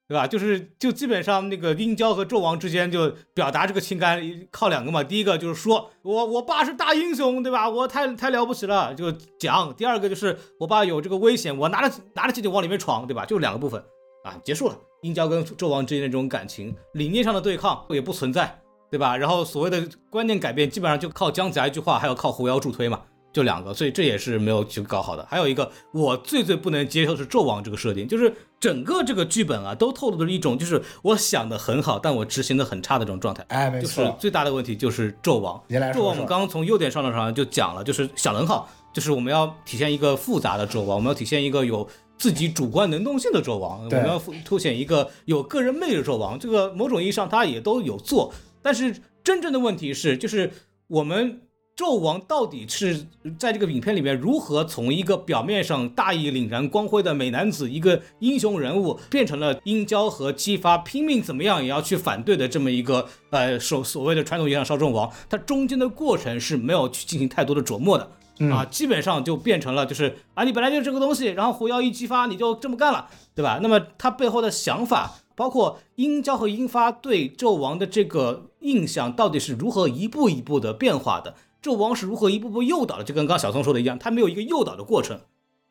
[0.07, 0.25] 对吧？
[0.25, 5.03] 就是就基本上那个殷郊和纣王之间就表达这个情感靠两个嘛。
[5.03, 7.69] 第一个就是说我我爸是大英雄，对吧？
[7.69, 9.71] 我太太了不起了，就讲。
[9.75, 13.27] 第二个就是我爸有这个危险，我拿着拿着剑就往里面闯，对吧？
[13.27, 13.83] 就两个部分
[14.23, 14.77] 啊，结束了。
[15.01, 18.57] 殷郊跟纣王之间的这种感情理念上的对抗也不存在。
[18.91, 19.15] 对吧？
[19.15, 22.99] 然后所谓的观念改变，基本上就靠姜子牙一句话，还有靠狐妖助推嘛，
[23.31, 25.25] 就两个，所以这也是没有去搞好的。
[25.29, 33.45] 还有一个，我最最不能接受是纣王这个设定，就是整个这个剧本啊，都透露着一种就是我想的很好，但我执行的很差的这种状态。
[33.47, 34.03] 哎，没错。
[34.03, 35.63] 就是最大的问题就是纣王。
[35.69, 41.87] 纣王我们刚刚从优点上的上就讲了，就是想得很好，就是我们要体现一个复杂的纣王，我们要体现一个有
[42.21, 46.37] 自己主观能动性的纣王，我们要凸显一个有个人魅力的纣王。
[46.37, 48.95] 这个某种意义上他也都有做，但是。
[49.23, 50.51] 真正的问题是，就是
[50.87, 51.41] 我们
[51.77, 53.05] 纣王到底是
[53.37, 65.07] 在这个影片里面如何从一个表面上大义凛然、光辉的美男子、一个英雄人物，变成了殷郊和姬发拼命怎么样也要去反对的这么一个呃所所谓的传统意义上少纣王？
[65.29, 68.11] 他中间的过程是没有去进行太多的琢磨的
[68.49, 73.59] 啊，基本上就变成了就是啊，你本来就是这个东西，然后狐妖一激发你就这么干了，对吧？
[73.61, 75.15] 那么他背后的想法。
[75.33, 81.33] 包括殷郊和殷发对纣王的这个印象到底是如何一步一步的变化的？
[81.63, 83.03] 纣王是如何一步步诱导的？
[83.03, 85.21] 就跟刚小松说的一样，他没有一个诱导的过程，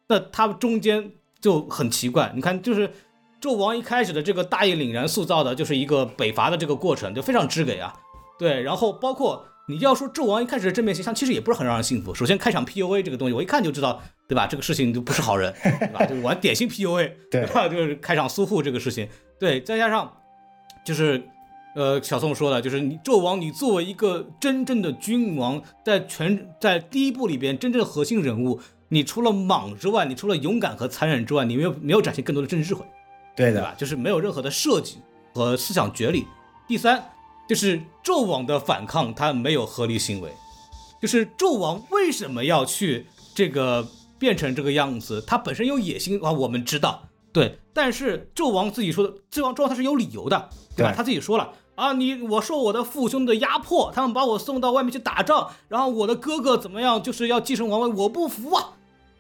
[0.09, 2.33] 那他中间就很奇怪。
[2.35, 2.91] 你看，就是
[3.41, 7.95] 纣王一开始的这个大义凛然塑造的，就是一个北伐的这个过程，就非常直给啊。
[8.41, 12.13] 对，然后包括你要说纣王一开始的正面形象，其实也不是很让人信服。
[12.13, 14.47] 首先开场 PUA 这个东西，我一看就知道，对吧？
[14.47, 16.05] 这个事情就不是好人， 对吧？
[16.05, 17.69] 就玩典型 PUA，对吧？
[17.69, 19.09] 就是开场苏护这个事情。
[19.39, 20.13] 对，再加上，
[20.85, 21.23] 就是，
[21.77, 32.85] 呃，小宋说的，就是你纣王，你作为一个真正的君王，在全在第一部里边真正的核心人物，你除了莽之外，你除了勇敢和残忍之外，你没有没有展现更多的政治智慧，
[33.37, 33.73] 对的吧？
[33.79, 34.99] 就是没有任何的设计
[35.33, 36.27] 和思想觉理。
[36.69, 37.03] 第三，
[37.51, 40.33] 就是纣王的反抗，他没有合理行为，
[41.03, 43.85] 就是纣王为什么要去这个
[44.21, 45.21] 变成这个样子？
[45.27, 47.09] 他本身有野心啊，我们知道。
[47.33, 50.95] 对，但是纣王自己说的，纣王纣王他是有理由的，对吧？
[50.97, 58.75] 他自己说了啊，你我受我的父兄的压迫，他们把我送到外面去打仗，然后我的哥哥怎么样，就是要继承王位，我不服啊，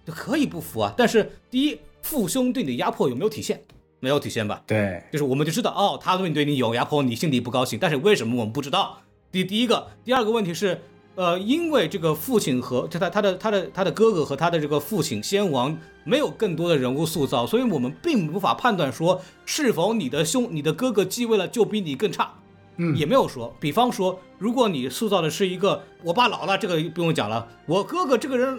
[0.06, 0.94] 就可以不服啊。
[0.96, 3.60] 但是第一，父兄对你的压迫有没有体现？
[4.00, 4.62] 没有体现吧？
[4.66, 8.98] 对，就是我们就知道哦，他对你对你有压迫，你心里不高兴，但是为什么我们不知道？
[9.30, 10.80] 第第一个，第二个问题是。
[11.16, 22.32] 呃，因为这个父亲和他他的他的他的哥哥和他的这个父亲先王没有更多的人物塑造，所以我们并无法判断说是否你的兄你的哥哥继位了就比你更差，
[22.76, 23.54] 嗯，也没有说。
[23.60, 28.58] 比方说，如果你塑造的是一个我爸老了，这个不用讲了，我哥哥这个人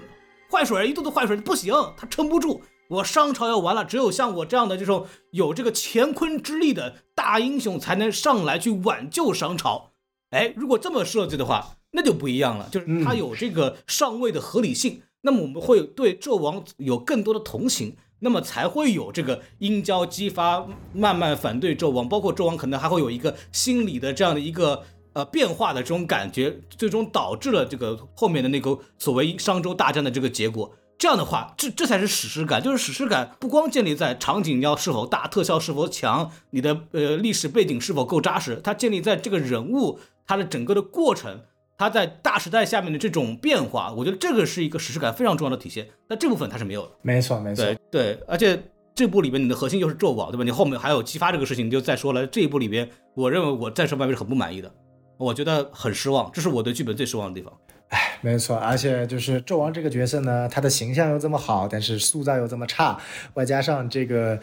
[0.52, 2.62] 坏水一肚子坏水不行，他撑不住，
[2.92, 9.92] 我商朝要完了，只有像我这样的这种有这个乾坤之力的大英雄才能上来去挽救商朝。
[10.30, 11.78] 哎，如果这么设计的话。
[11.94, 24.82] 那就不一样了，就是他有这个上位的合理性，那么我们会对纣王有更多的同情，那么才会有这个殷郊激发，慢慢反对纣王，包括纣王可能还会有一个心理的这样的一个
[25.12, 30.74] 呃变化的这种感觉，最终导致了这个后面的那个所谓商周大战的这个结果。
[31.02, 41.42] 这样的话，这这才是史诗感，就是史诗感不光建立在场景要是否大，特效是否强，你的呃历史背景是否够扎实，它建立在这个人物他的整个的过程。
[41.76, 45.88] 他在大时代下面的这种变化，我觉得这个是一个史诗感非常重要的体现。
[46.08, 46.92] 但这部分它是没有的。
[47.02, 47.66] 没错，没错。
[47.66, 50.44] 对对，而且这部里边你的核心就是纣王，对吧？
[50.44, 52.28] 你后面还有姬发这个事情，你就再说了。
[52.28, 54.72] 这一部里边，我认为我暂时外面是很不满意的。
[55.18, 57.52] 我觉得很失望，这是我对剧本最失望的地方。
[57.92, 62.98] 哎，没错，而且就是纣王这个角色呢，他的形象又这么好，但是塑造又这么差，
[63.34, 64.40] 外加上这个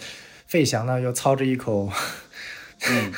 [0.46, 1.90] 费翔呢又操着一口，
[2.88, 3.09] 嗯，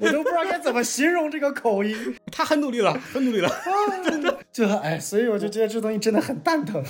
[0.00, 2.16] 我都不知道该怎么形容这个口音。
[2.32, 3.48] 他很努力了，很努力了，
[4.52, 6.84] 就哎，所以我就觉得这东西真的很蛋疼。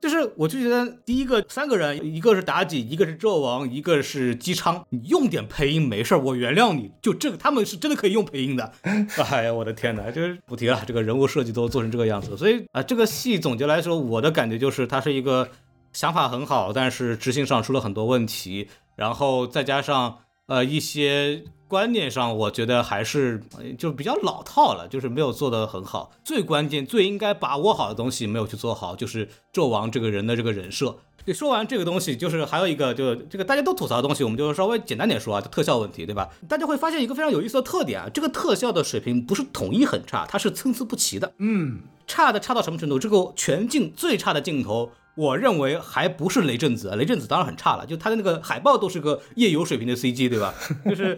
[0.00, 6.90] 就是我就觉得第一个三个人，一个是妲己，一个是纣王，一个是姬昌，你用点配音没事儿，我原谅你。
[7.02, 8.72] 就这个他们是真的可以用配音的。
[9.30, 15.48] 哎呀，我的天哪，就是不提了，这个人物设计都做成这个样子，所以啊，这个戏总结来说，我的感觉就是它是一个
[15.92, 21.42] 想法很好，但是执行上出了很多问题，然后再加上呃一些。
[21.68, 23.42] 观念上，我觉得还是
[23.78, 26.12] 就比较老套了，就是没有做得很好。
[26.24, 30.96] 最关键、最应该把握好的东西没有去做好，就是纣王这个人的这个人设。
[31.34, 36.28] 说完这个东西，就是还有一个，就这个大家都吐槽的东西，我们就稍微简单点说啊，就特效问题，对吧？
[36.48, 41.32] 大家会发现一个非常有意思的特点啊，这个特效的水平不是统一很差，它是参差不齐的。
[41.38, 42.96] 嗯，差的差到什么程度？
[42.96, 44.92] 这个全镜最差的镜头。
[45.16, 50.54] 我认为还不是雷震子，雷震子当然很差了，就他的那个海报都是个夜游水平的 CG，对吧？
[50.88, 51.16] 就是，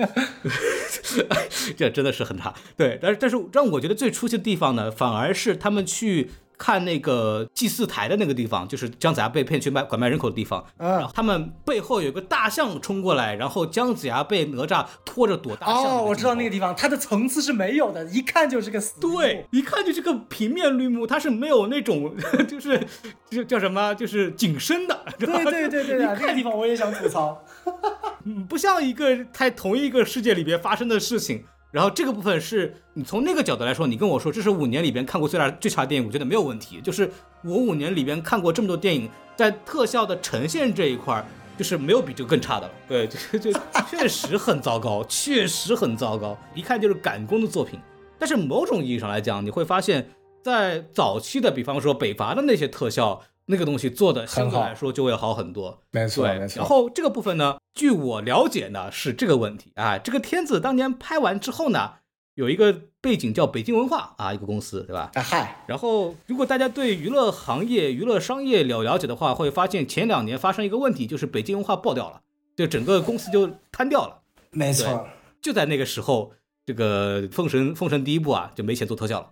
[1.76, 2.54] 这真的是很差。
[2.76, 6.30] 对，但是但是让我觉得最出戏的地方呢，反而是他们去。
[6.58, 10.64] 看那个祭祀台的那个地方，就是姜子牙被骗去卖拐卖人口的地方。
[10.78, 15.98] 嗯，他们背后有个大象冲过来，然后姜子牙被哪吒拖着躲大象。
[15.98, 18.98] 哦，我知道那个地方，它的层次是没有的，一看就是个死。
[19.00, 22.12] 对，一看就是个平面绿幕，它是没有那种，
[22.48, 22.84] 就是
[23.30, 24.98] 就叫什么，就是景深的。
[25.18, 27.44] 对对对对， 那个地方我也想吐槽，
[28.26, 31.44] 嗯，不像一个在同一个世界里边发生的事情。
[31.70, 36.80] 然后这个部分是你从那个角度来说，你跟我说这是五年里边看过最大最差的电影，我觉得没有问题。
[36.80, 37.10] 就是
[37.44, 41.22] 我五年里边看过这么多电影，在特效的呈现这一块，
[41.56, 42.72] 就是没有比这个更差的了。
[42.88, 43.60] 对，就就
[43.90, 47.78] 确实很糟糕，确实很糟糕，一看就是赶工的作品。
[48.18, 50.08] 但是某种意义上来讲，你会发现
[50.42, 53.22] 在早期的，比方说北伐的那些特效。
[53.50, 56.58] 那个东西做的相对来说就会好很多，没错，没错。
[56.58, 59.96] 然后这个部分呢，据我了解呢是这个问题啊。
[59.96, 61.92] 这个片子当年拍完之后呢，
[62.34, 65.10] 有一个背景叫北京文化啊，一个公司，对吧？
[65.14, 65.64] 啊嗨。
[65.66, 72.20] 然后如果大家对娱乐行业、娱乐商业了了解的话，会发现前两年发生一个问题，就是北京文化爆掉了，
[72.54, 74.18] 就整个公司就瘫掉了。
[74.50, 75.08] 没错。
[75.40, 76.32] 就在那个时候，
[76.66, 79.30] 这个《封神》《封神》第一部啊，就没钱做特效了。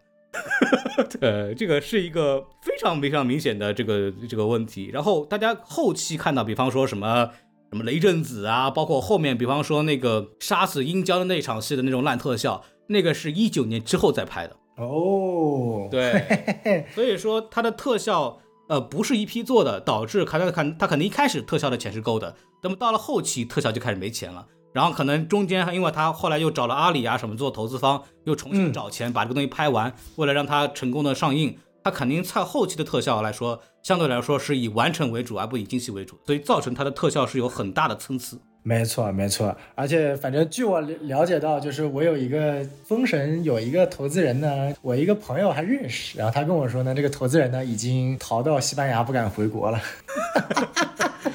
[1.20, 4.90] 呃，这个是一个非常非常明显的这个这个问题。
[4.92, 7.30] 然后大家后期看到，比方说什么
[7.70, 14.56] 什么雷震子啊，包括后面比方说那个杀死殷郊的那场戏的那种烂特效，那个是一九年之后再拍的。
[14.76, 18.38] 哦，对， 所以说它的特效
[18.68, 24.46] 呃不是一批做的，导致看他看他可能一开始特效的钱是够的，那么到了后期特效就开始没钱了。
[24.76, 38.36] 然后可能中间，因为他后来又找了阿里啊什么做投资方，又重新找钱把这个东西拍完，为了让它成功的上映，他肯定在后期的特效来说，相对来说是以完成为主，而不以精细为主，所以造成它的特效是有很大的参差。
[38.66, 49.80] 没错，没错，而且反正据我了解到，就是我有一个封神有一个投资人呢，我一个朋友还认识，然后他跟我说呢，这个投资人呢已经逃到西班牙，不敢回国了。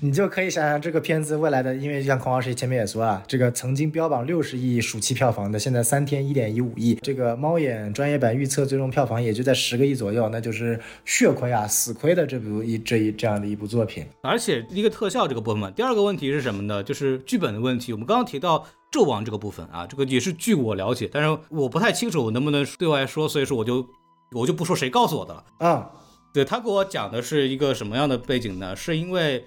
[0.03, 14.03] 你就可以想想这个片子未来的，因为像孔老师前面也说啊，这个曾经标榜六十亿暑期票房的，现在三天一点一五亿，这个猫眼专业版预测最终票房也就在十个亿左右，那就是血亏啊，死亏的这部一这一这样的一部作品。
[14.21, 16.81] 而且一个特效这个部分，第二个问题是什么呢？
[16.81, 17.93] 就是剧本的问题。
[17.93, 23.87] 我们刚刚提到纣王这个部分啊，这个也是据我了解，但是我不太清楚我能不能对外说，所以说我就
[24.33, 25.43] 我就不说谁告诉我的了。
[25.59, 25.89] 嗯，
[26.33, 28.75] 对他给我讲的是一个什么样的背景呢？
[28.75, 29.45] 是因为。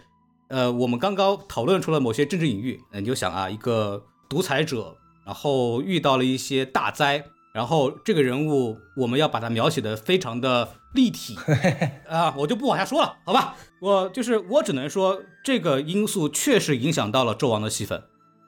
[0.49, 4.95] 呃，我们刚刚讨论出了某些政治隐喻，你就想啊，一个独裁者，
[5.25, 11.35] 然后遇到了一些大灾，然后这个人物我们要把他描写的非常的立体
[12.07, 13.57] 啊，我就不往下说了，好吧？
[13.85, 18.03] 我就是我只能说这个因素确实影响到了纣王的戏份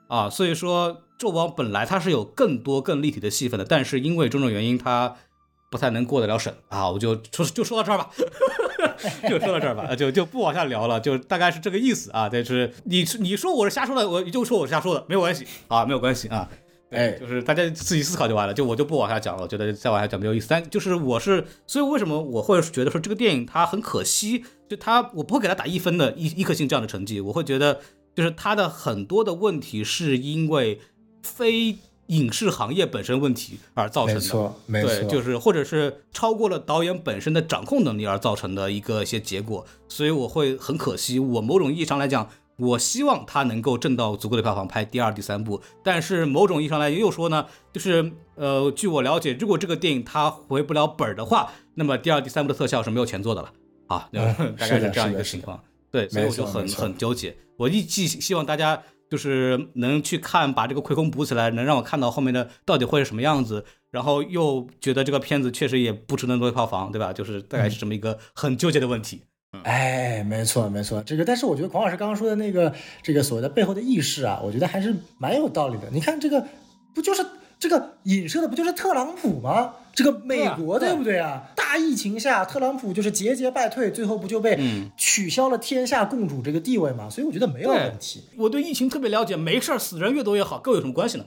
[0.08, 5.14] 啊，所以说纣王本来他是有更多更立体的戏份的，但是因为种种原因他
[5.70, 8.10] 不太能过得了审啊，我就说就说到这儿吧。
[9.28, 12.30] 就说到这儿吧， 就就不往下聊了，就大概是这个意思啊。
[12.32, 16.48] 但是你你说我是瞎说的，我就说我是瞎说的，没有关系啊，没有关系啊。
[16.90, 19.42] 哎，就是大家自己思考就完了，就我就不往下讲了。
[19.42, 20.46] 我觉得再往下讲没有意思。
[20.48, 24.44] 但就是我是，所以为什么我会觉得说这个电影它很可惜？
[24.68, 27.80] 就它我不会给它打一分的一一颗星这样的成绩，我会觉得
[28.14, 30.80] 就是它的很多的问题是因为
[31.22, 31.78] 非。
[32.08, 41.18] 影视行业本身问题而造成的，没错，没错，对，就是或者是超过了导演本身的掌控能力而造成的一个一些结果，所以我会很可惜。
[41.18, 45.62] 我某种意义上来讲，我希望它能够挣到足够的票房拍第二、第三部。
[45.82, 53.52] 但是某种意义上来又说呢，就是呃，据我了解，如果这个电影它回不了本儿的话，那么第二、第三部的特效是没有钱做的了
[53.86, 54.08] 啊，
[54.58, 55.62] 大概是这样一个情况。
[55.90, 57.36] 对，所以我就很很纠结。
[57.56, 63.64] 我一既希望大家就是能去看，把这个亏空补起来，能让我看到后面的到底会是什么样子。
[63.92, 67.14] 然后又觉得这个片子确实也不值那么多票房，对吧？
[67.14, 69.22] 就是大概是这么一个很纠结的问题。
[69.66, 75.88] 哎，没错没错，这个，但是我觉得孔老师刚刚说的那个这个所谓的背后的意识啊，我觉得还是蛮有道理的。
[75.90, 76.46] 你看这个，
[76.94, 77.26] 不就是
[77.58, 79.74] 这个影射的不就是特朗普吗？
[79.92, 81.50] 这个美国对不对啊？
[81.56, 84.56] 大疫情下，特朗普就是节节败退，最后不就被
[84.96, 87.10] 取消了天下共主这个地位吗？
[87.10, 88.22] 所以我觉得没有问题。
[88.38, 91.24] 我对疫情特别了解，没事儿，死人越多越好，跟我有什么关系呢？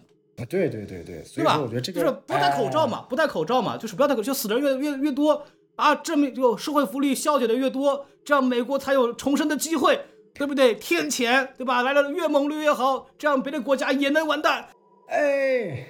[0.48, 5.44] 对对对对，所以说我觉得这个就是不戴口罩嘛，不戴口罩嘛，就是不要戴口罩，就死人越越越多
[5.80, 10.00] 啊，证明就社会福利消解的越多，这样美国才有重生的机会，
[10.34, 10.76] 对不对？
[10.76, 11.82] 天谴，对吧？
[11.82, 14.68] 来了越猛烈越好，这样别的国家也能完蛋。
[15.08, 15.88] 哎，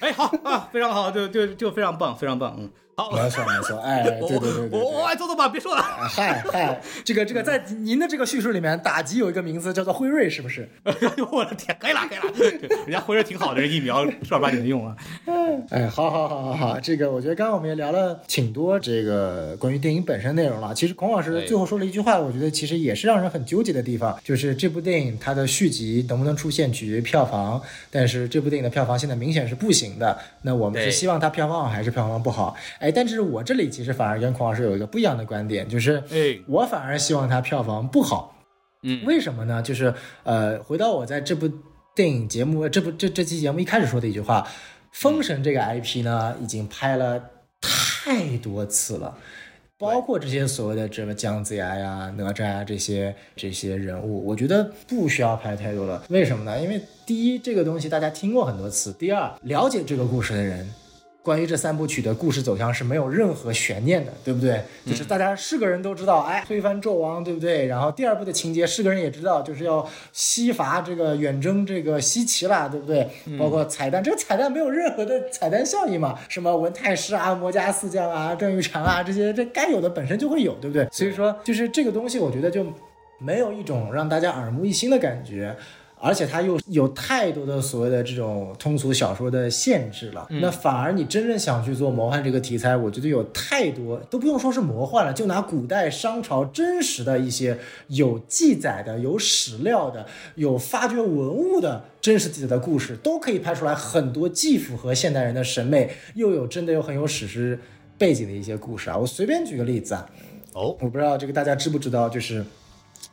[0.00, 2.70] 哎，好啊，非常好，就就就非常棒，非常棒，嗯。
[3.12, 5.82] 没错没错，哎， 对对对对，我我来做做吧，别说了。
[5.82, 10.68] 嗨嗨，这个这个在您的这个叙述里面，打击有一个名字叫做辉瑞，是不是？
[11.32, 14.96] 我的天，可以了可以了， 人家辉瑞挺好的，疫苗正儿八经的用啊。
[15.70, 20.74] 哎，好好好好好，这个我觉得刚刚我们也聊了挺多这个关于电影本身内容了。
[20.74, 27.60] 其实孔老师最后说了一句话，我觉得其实也是让人很纠结的地方，就是这部电影它的续集能不能出现取决于票房，
[27.90, 30.18] 但是这部电影的票房现在明显是不行的。
[30.42, 32.54] 那我们是希望它票房好还是票房不好？
[32.78, 32.89] 哎。
[32.92, 38.36] 但是我这里其实反而跟孔老师有一个不一样的观点，就是，哎，我反而希望它票房不好，
[38.82, 39.62] 嗯，为什么呢？
[39.62, 39.92] 就是，
[40.24, 41.50] 呃，回到我在这部
[41.94, 44.42] 电影节目，这部这这期节目一开始说的一句话，
[44.92, 47.22] 《封神》这个 IP 呢，已经拍了
[47.60, 49.18] 太多次了，
[49.78, 56.02] 包括这些所谓的什么姜子牙呀、哪吒呀这些这些人物，我觉得不需要拍太多了。
[56.08, 56.60] 为什么呢？
[56.60, 60.66] 因为第一，这个东西大家听过很多次；第二，了解这个故事的人。
[61.22, 64.62] 关于这三部曲的故事走向是没有任何悬念的，对不对？
[64.86, 67.66] 就是大家是个人都知道，哎，推翻纣王，对不对？
[67.66, 73.06] 然后第二部的情节是个人也知道，就是要西伐这个远征这个西岐啦，对不对？
[73.38, 76.18] 包括彩蛋，这个彩蛋没有任何的彩蛋效应嘛？
[76.28, 80.88] 什么文太师啊、魔家四将啊、郑玉长啊这些，这该有的本身就会有，对不对？
[80.90, 82.64] 所以说，就是这个东西，我觉得就
[83.18, 85.54] 没有一种让大家耳目一新的感觉。
[86.00, 97.58] 而且它又有太多的所谓的这种通俗小说的限制了，那反而你真正想去做魔幻这个题材，我觉得有太多都不用说是魔幻了，就拿古代商朝真实的一些
[97.88, 100.06] 有记载的、有史料的、
[100.36, 107.60] 有发掘文物的真实记载的故事，都可以拍出来很多既符合现代人的审美，又有真的又很有史诗
[107.98, 108.96] 背景的一些故事啊。
[108.96, 110.08] 我随便举个例子啊，
[110.54, 112.42] 哦，我不知道这个大家知不知道，就是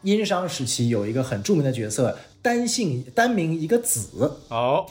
[0.02, 2.18] 殷商时期有一个很著名的角色。
[2.40, 4.86] 单姓单名一个子哦，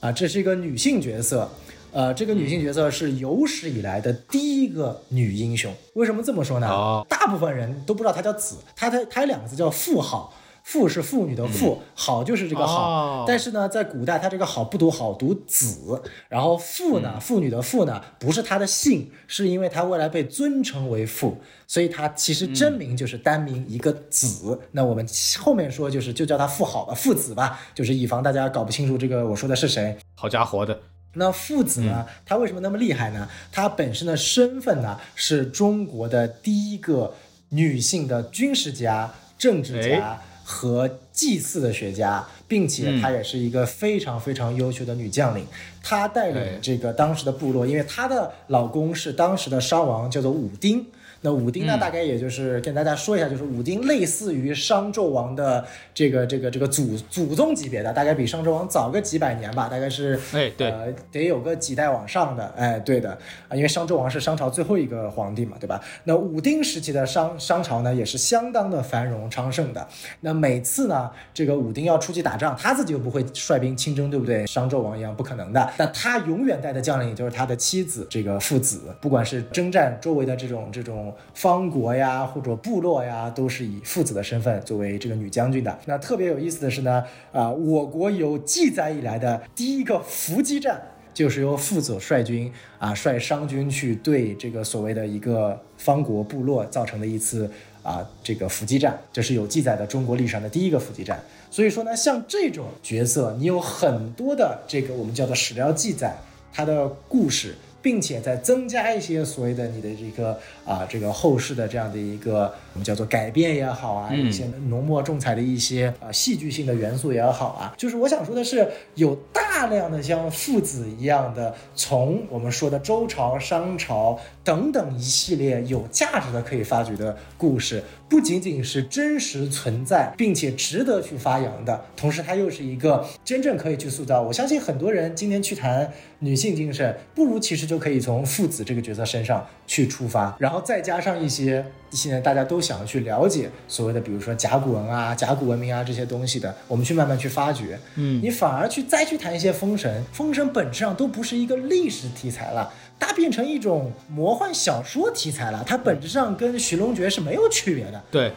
[0.00, 1.50] 啊，这是一个女性角色，
[1.92, 5.74] 呃，这个女性角色是有史以来的第一个女英雄。
[5.94, 7.04] 为什么这么说呢？
[7.06, 10.32] 大部分人都不知道她叫子，她她她有两个字叫妇好。
[10.64, 16.02] 妇是妇女的妇，好就是这个好，但是呢，在古代它这个好不读好，读子。
[16.28, 21.36] 然后妇呢，妇女的妇呢，不是她的姓，是因为她未来被尊称为妇，
[21.66, 24.58] 所以她其实真名就是单名一个子。
[24.72, 25.06] 那我们
[25.38, 29.94] 后面说就是就叫她妇好吧，父子吧，就是以防大家搞不清楚这个我说的是谁。
[30.14, 30.80] 好家伙的，
[31.12, 33.28] 那父子呢，他为什么那么厉害呢？
[33.52, 37.14] 他本身的身份呢，是中国的第一个
[37.50, 40.22] 女性的军事家、政治家。
[40.44, 45.46] 和祭祀的学家，并且她也是一个非常非常优秀的女将领。
[45.82, 50.86] 她带领这个当时的部落，因为她的老公是当时的商王，叫做武丁。
[51.24, 55.64] 那武丁呢，大概也就是跟大家说一下，就是武丁类似于商纣王的
[55.94, 63.16] 这个这个这个祖祖宗级别的，大概比商纣王早个几百年吧，大概是哎对，呃得有个几代往上的，哎对的
[63.48, 65.82] 啊，因为商纣王是商朝最后一个皇帝嘛，对吧？
[66.04, 69.88] 那武丁时期的商商朝呢，也是相当的繁荣昌盛的。
[70.20, 74.46] 那每次呢，这个武丁要出去打仗，他自己又不会率兵亲征，对不对？
[74.46, 75.72] 商纣王一样不可能的。
[75.78, 81.13] 那他永远带的将领也就是他的妻子，这个父子，不管是征战周围的这种这种。
[81.34, 85.78] 方国呀，或者部落呀，都是以父子的身份作为这个女将军的。
[85.86, 90.80] 那特别有意思的是呢，啊，我国有记载以来的第一个伏击战，
[91.12, 97.50] 就是由父子率军啊，率商军去对这个所谓的一个方国部落造成的一次
[97.82, 101.22] 啊这个伏击战，这是有记载的中国历史上的第一个伏击战。
[101.50, 106.16] 所以说呢，像这种角色，你有很多的这个我们叫做史料记载，
[106.52, 107.54] 它的故事。
[107.84, 127.82] 并且再增加一些所谓的你的这个啊这个后世的这样的一个我们叫做改变也好啊，一些浓墨重彩的一些啊戏剧性的元素也好啊，就是我想说的是，有大量的像父子一样的，从我们说的周朝、商朝等等一系列有价值的可以发掘的故事。
[128.08, 134.22] 不仅仅是真实存在，并且值得去发扬的，同时它又是一个真正可以去塑造。
[134.22, 135.90] 我相信很多人今天去谈
[136.20, 147.78] 女性精神，不如其实就可以从父子这个角色身上去出发，然后再加上一些现在大家都想要去了解所谓的，比如说甲骨文啊、甲骨文明啊这些东西的，我们去慢慢去发掘。
[147.96, 152.72] 嗯，你反而去再去谈一些封神，封神本质上都不是一个历史题材了。
[152.98, 158.02] 它变成一种魔幻小说题材了，它本质上跟《寻龙诀》是没有区别的。
[158.10, 158.32] 对，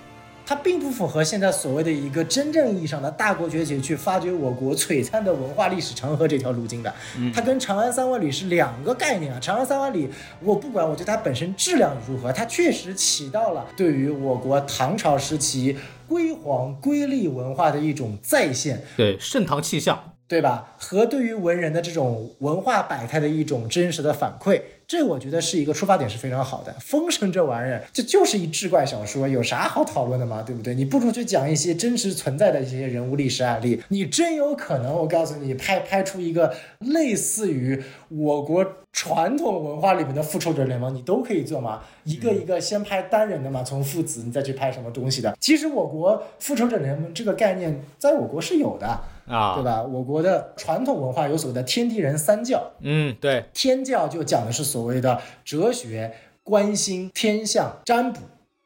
[0.46, 6.94] 它并不符合现在所谓的一个真正意义上的大国崛起去发掘我国璀璨的文化历史长河这条路径的。
[7.34, 9.40] 它跟《长安三万里》是两个概念啊！
[9.42, 10.08] 《长安三万里》，
[10.42, 15.78] 我不管，我觉得它本身质量如何，它确实起到了对于我国唐朝时期
[16.08, 18.84] 辉煌瑰丽文化的一种再现。
[18.96, 20.14] 对，盛唐气象。
[20.28, 20.76] 对吧？
[20.78, 26.74] 和对于文人的这种文化百态的一种真实的反馈，这我觉得是一个出发点是非常好的。
[26.82, 30.44] 封神这玩意儿，这就是一志怪小说，有啥好讨论的吗？
[30.46, 30.76] 对不对？
[30.76, 41.84] 你不如去讲一些真实存在的一些人物历史案例，你真有可能，我告诉你，拍拍出一个类似于我国传统文化里面的复仇者联盟，你都可以做吗？
[42.04, 45.38] 一个一个先拍单人的嘛，从父子你再去拍什么东西的。
[45.40, 49.00] 其实我国复仇者联盟这个概念在我国是有的。
[49.28, 49.84] 啊，对吧？
[49.84, 56.14] 我国的传统文化有所谓的天地人三教，嗯，对，天教就讲的是所谓的哲学、
[56.44, 58.22] 观心、天象、占卜，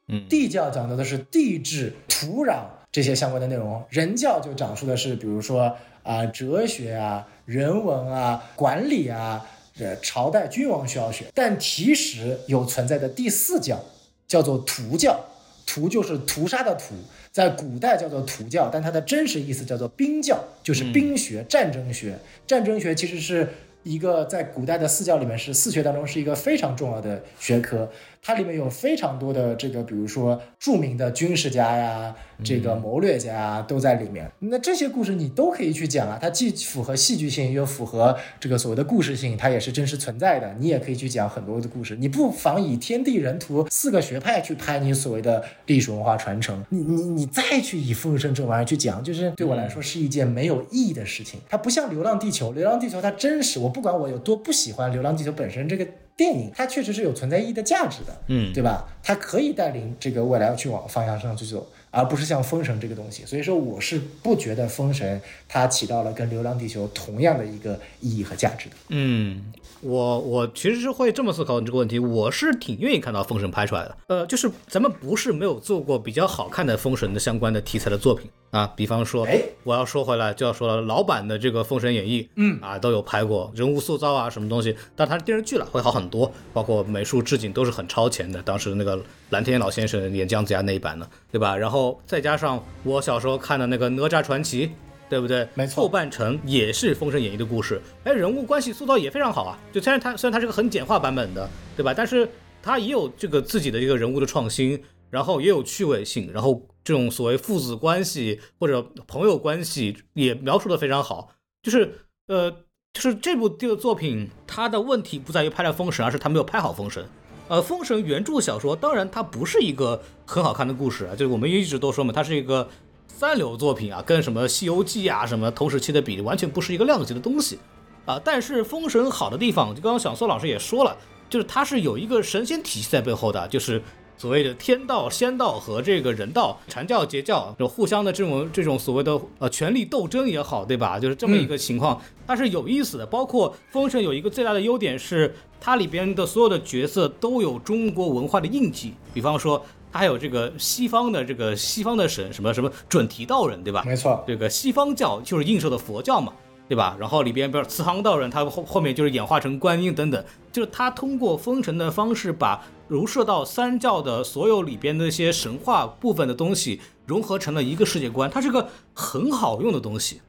[0.07, 2.59] 嗯，地教讲的都是地质、土壤
[2.91, 9.43] 这些相关的内容，人教就讲述的是比如说啊哲学啊、人文啊、管理啊，
[9.75, 13.79] 这朝代君王需要学，但其实有存在的第四教
[14.27, 15.19] 叫做屠教，
[15.65, 16.93] 屠就是屠杀的屠。
[17.31, 22.17] 在古代叫做土教，但它的真实意思叫做兵教，就是兵学、战争学。
[22.45, 23.47] 战争学其实是
[23.83, 27.89] 一个在古代的四教里面是四学当中是一个非常重要的学科。
[28.22, 34.31] 它里面有非常多的这个，比如说著名的军事家呀，这个谋略家啊，都在里面。
[34.39, 40.56] 那这些故事你都可以去讲啊，它既符合戏剧性，又符合这个所谓的故事性，它也是真实存在的。
[40.60, 41.95] 你也可以去讲很多的故事。
[41.95, 46.64] 你不妨以天地人图四个学派去拍你所谓的历史文化传承。
[46.69, 51.39] 你你你再去以封神这玩意儿去讲，就是对我来说是一件没有意义的事情。
[51.49, 55.88] 它不像《流浪地球》，《流浪地球》它真实，我不管我有多不喜欢《流浪地球》本身这个。
[56.22, 58.88] 电影它确实是有存在意义的价值的，嗯，对吧？
[59.02, 63.26] 它可以带领这个未来去往方向上去走，而不是像封神这个东西。
[63.26, 68.76] 所以说，我是不觉得封神它起到了跟流浪地球同样的一个意义和价值的。
[68.89, 69.52] 嗯。
[69.81, 73.97] 我我其实是会这么思考你这个问题，我是挺愿意看到封神拍出来的。
[74.07, 88.41] 呃，就是咱们不是没有做过比较好看的封神的相关的题材的作品啊，比方说，哎，我要说回来就要说了，老版的这个封神演义，嗯啊都有拍过人物塑造啊什么东西，但它是电视剧了，会好很多，包括美术置景都是很超前的。
[88.43, 88.99] 当时那个
[89.29, 91.57] 蓝天老先生演姜子牙那一版呢，对吧？
[91.57, 94.71] 然后再加上我小时候看的那个哪吒传奇。
[95.11, 95.45] 对不对？
[95.55, 99.59] 没错，后半程也是《封神演义》的故事，哎，人物关系塑造也非常好啊。
[99.69, 101.93] 就虽然它虽然它是个很简化版本的，对吧？
[101.93, 102.25] 但是
[102.63, 111.33] 它也有这个自己的一个人物的创新，然后也有趣味性，然后这种所谓父子关系或者朋友关系也描述的非常好。
[111.61, 111.93] 就是
[112.27, 112.49] 呃，
[112.93, 117.03] 就是这部这个作品，它的问题不在于拍了《封神》，而是它没有拍好《封神》。
[117.49, 122.69] 呃，《封神》原著小说当然它不是一个很好看的故事啊，就是我们一直都说嘛，它是一个。
[123.13, 127.59] 三流作品啊，跟什么《西游记》啊，什么同时期的比例，完全不是一个量级的东西
[128.03, 128.19] 啊。
[128.25, 130.97] 但是《封神》好的地方，就刚刚小苏老师也说了，
[131.29, 133.79] 就是它是有一个神仙体系在背后的，就是
[134.17, 140.99] 所谓的天道、仙道和这个人道、禅教、截教，就互相的这种这种所谓的呃权力斗争也好，对吧？
[140.99, 143.05] 就是这么一个情况，它是有意思的。
[143.05, 149.63] 包括《封神》有一个最大的优点是，它里边的所有的角色都有中国文化的印记，比方说。
[149.91, 153.84] 他还有这个西方的这个西方的神什么什么准提道人对吧？
[153.85, 156.31] 没错，这个西方教就是映射的佛教嘛，
[156.68, 156.95] 对吧？
[156.99, 170.22] 然后里边比如慈航道人，他后后面就是演化成观音等等，就是他通过封神的方式把儒释道三教的所有里边的一些神话部分的东西融合成了一个世界观，它是个很好用的东西。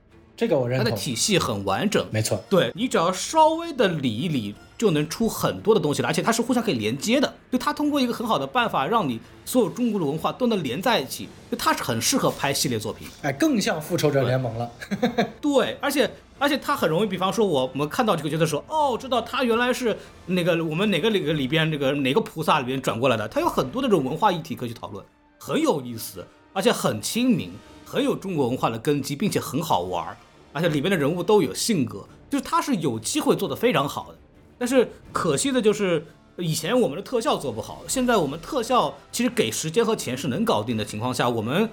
[0.43, 2.43] 这个我认同，它的体系很完整，没错。
[2.51, 7.32] 对你只要稍微的理一理，就能出很多的东西来，而且它是互相可以连接的。
[7.52, 11.28] 就它通过一个很好的办法，让你所有中国的文化都能连在一起。
[11.48, 14.69] 就它是很适合拍系列作品，哎，更像复仇者联盟了。
[15.40, 16.10] 对，而且。
[16.39, 19.97] 而且他很容易，比方说我我们看到这个角色说，哦，知道他原来是
[20.27, 25.05] 那个我们哪个哪个里边那个哪个菩萨里边转过来的，他有很多那种文化议题可以去讨论，
[25.39, 27.52] 很有意思，而且很亲民，
[27.85, 30.16] 很有中国文化的根基，并且很好玩，
[30.52, 34.18] 而且里边的人物都有性格，就是他是有机会做得非常好的。
[34.58, 36.06] 但是可惜的就是
[36.36, 41.68] 以前我们的特效做不好，现在我们特效其实给时间和钱是能搞定的情况下，我们。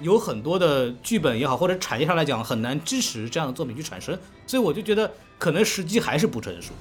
[0.00, 4.18] 有很多的剧本也好，或者产业上来讲很难支持这样的作品去产生，
[4.48, 6.72] 所以我就觉得可能时机还是不成熟，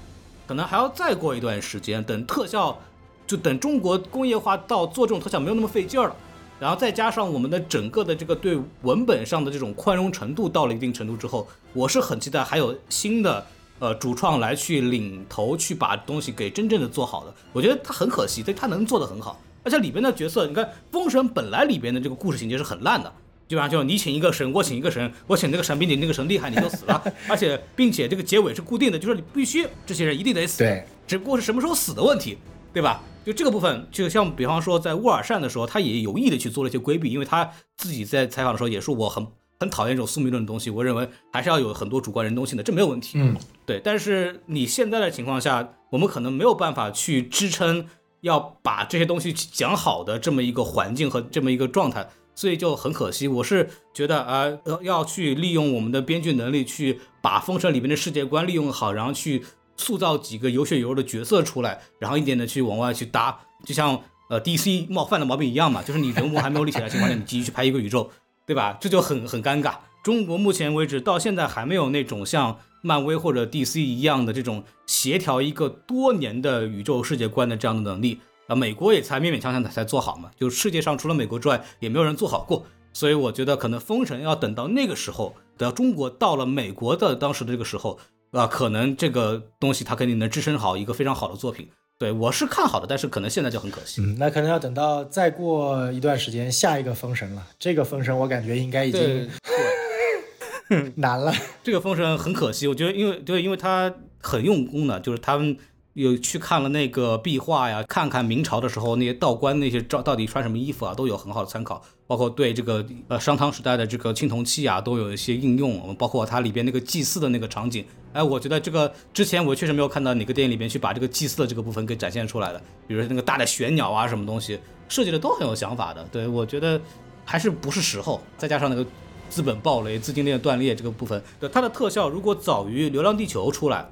[0.48, 2.80] 可能还要再过一段时间，等特效，
[3.28, 6.16] 就等中国工业化到做这种特效没有那么费劲儿了，
[6.62, 13.44] 然后再加上我们的整个的这个对文本上的这种宽容程度到了一定程度之后，我是很期待还有新的
[13.80, 17.34] 呃主创来去领头去把东西给真正的做好的。
[17.52, 19.42] 我觉得他很可惜，对他能做得很好。
[19.64, 23.12] 而且里边的角色，你看《封神》本来里边的这个故事情节是很烂的，
[23.48, 27.04] 基本上就是你请一个神，我请一个神，我请那个神比你那个神厉害，你就死了。
[27.28, 30.60] 而且并且这个结尾是固定的，就是你必须这些人一定得死。
[30.60, 32.38] 对，只不过是什么时候死的问题，
[32.74, 33.02] 对吧？
[33.26, 39.26] 就这个部分，就像比方说在沃尔善的时候，他也有意的去做了一些规避，因为他自己在采访的时候也说我很
[39.60, 43.20] 很讨厌这种宿命论的东西，我认为还是要有很多主观人动性的，这没有问题。
[43.20, 43.36] 嗯，
[43.66, 43.80] 对。
[43.84, 47.88] 但是你现在的情况下，我们可能没有办法去支撑。
[48.22, 53.28] 要把这些东西讲好的这么一个环境和这么一个状态，所以就很可惜。
[53.28, 54.46] 我是觉得啊，
[54.84, 59.44] 要去利用我们的编剧能力，去把《封神》里面的世界观利用好，然后去
[59.78, 68.10] 塑造几个有血有肉的角色出来，然后一点的去往外去搭，就像呃 DC 冒犯的毛病一样嘛，就是你人物还没有立起来的情况下，你继续去拍一个宇宙，
[68.46, 68.78] 对吧？
[68.80, 69.76] 这就很很尴尬。
[70.04, 72.60] 中国目前为止到现在还没有那种像。
[72.84, 88.00] 漫威或者 DC 一样的这种协调一个多年的宇宙世界观的这样的能力啊，美国也才勉勉强强的才做好嘛，就世界上除了美国之外也没有人做好过，所以我觉得可能封神要等到那个时候，等到中国到了美国的当时的这个时候
[88.32, 91.70] 啊，可能这个东西它肯定能支撑好一个非常好的作品。
[92.00, 94.02] 对我是看好的，但是可能现在就很可惜。
[94.02, 99.30] 嗯，那可能要等到再过一段时间下一个封神了，这个封神我感觉应该已经。
[100.96, 105.58] 难了，这个封神很可惜，我觉得，因为对，因为他很用功的，就是他们
[105.94, 126.80] 有去看了那个壁画呀，看看明朝的时候那些道观那些照到底穿什么衣服啊，都有很好的参考，包括对这个呃商汤时代的这个青铜器啊，都有一些应用，包括它里边那个祭祀的那个场景，哎，我觉得这个之前我确实没有看到哪个电影里边去把这个祭祀的这个部分给展现出来的，比如那个大的玄鸟啊什么东西，设计的都很有想法的，对我觉得
[127.26, 128.86] 还是不是时候，再加上那个。
[129.30, 133.90] 资本暴雷、资金链断裂这个部分，对它的特效如果早于《流浪地球》出来，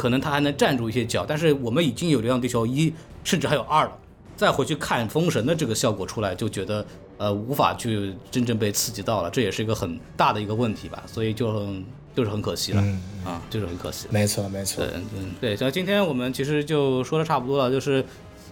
[0.00, 1.26] 可能他还能站住一些脚。
[1.28, 2.90] 但是我们已经有《流浪地球》一，
[3.22, 3.92] 甚至还有二了，
[4.34, 6.86] 再回去看《封神》的这个效果出来，就觉得
[7.18, 11.02] 呃无法去真正被刺激到了，这也是一个很大的一个问题吧。
[11.06, 11.84] 所以就很
[12.16, 12.82] 就是很可惜了
[13.24, 14.06] 啊，就是很可惜。
[14.10, 14.82] 没错，没错。
[14.86, 15.00] 对，
[15.40, 18.02] 对，像今天我们其实就说的差不多了，就是。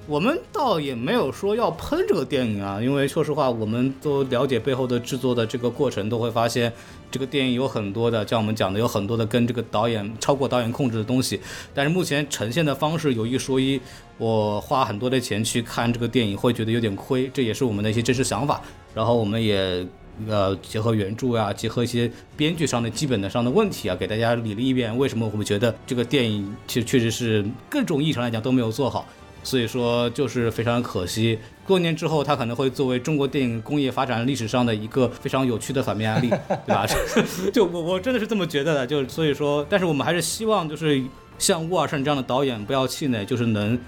[0.06, 6.72] 我们倒也没有说要喷这个电影啊，因为说实话，我们都了解背后的制作的这个过程，都会发现
[7.10, 11.40] 这个电影有很多的，像我们讲的有很多的跟这个导演超过导演控制的东西。
[11.74, 13.80] 但是目前呈现的方式有一说一，
[14.18, 18.60] 我花很多的钱去看这个电影会觉得有点亏，这也是我们的一些真实想法。
[18.94, 19.86] 然后我们也
[20.28, 29.06] 呃结合原著啊，结合一些编剧上的基本的上的问题啊，给大家理了一遍为什么我们觉得这个电影其实确实是各种意义上来讲都没有做好。
[29.48, 31.38] 所以说，就是非常可惜。
[31.66, 36.28] 多年之后，它可能会作为中国电影工业发展历史上的一个非常有趣的反面案例，
[36.66, 36.86] 对吧？
[37.50, 38.86] 就我我真的是这么觉得的。
[38.86, 41.02] 就所以说，但是我们还是希望，就是
[41.38, 43.80] 像沃尔善这样的导演不要气馁，就是能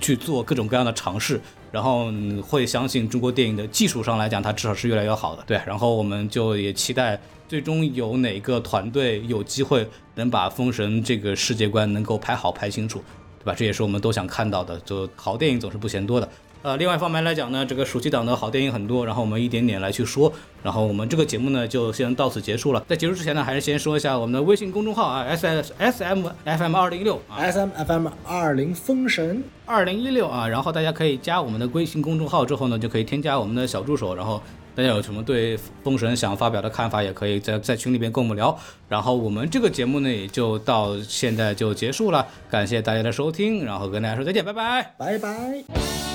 [0.00, 1.38] 去做各种各样的尝试，
[1.70, 2.10] 然后
[2.40, 5.44] 会相信中国电影的技术上来讲，它至少是越来越好的。
[5.46, 13.04] 对，然后我们就也期待最终有哪个团队有机会能把《封神》这个世界观能够拍好、拍清楚。
[13.42, 13.54] 对吧？
[13.56, 14.78] 这也是我们都想看到的。
[14.84, 16.28] 就好电影总是不嫌多的。
[16.62, 20.32] 呃，另外一方面来讲呢，这个暑期档的好电影很多，然后我们一点点来去说。
[20.62, 22.84] 然后我们这个节目呢，就先到此结束了。
[22.88, 30.46] 在结束之前呢，还是先说一下我们的微信公众号啊，S S S M F M 二零一六，S M F M 二零封神二零一六啊。
[30.46, 34.40] 然后大家可以加我们的微信公众号之后呢，就可以添加我们的小助手，然后。
[34.74, 38.58] 大家有什么对封神想发表的看法，也可以在在群里边跟我们聊。
[38.88, 46.11] 然后我们这个节目呢，也就到现在就结束了，感谢大家的收听，然后跟大家说再见，拜拜，拜拜。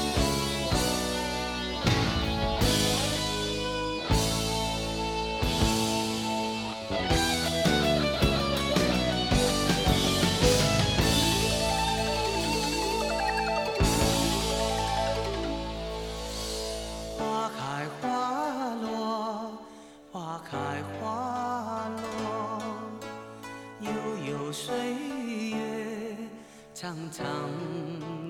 [26.80, 27.26] 长长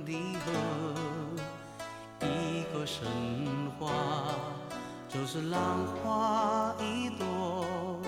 [0.05, 0.13] 的
[0.45, 0.53] 河，
[2.21, 3.05] 一个神
[3.77, 3.91] 话，
[5.09, 7.99] 就是浪花一朵，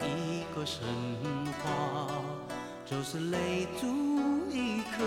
[0.00, 0.82] 一个神
[1.62, 2.06] 话，
[2.86, 3.86] 就是泪珠
[4.50, 5.04] 一颗，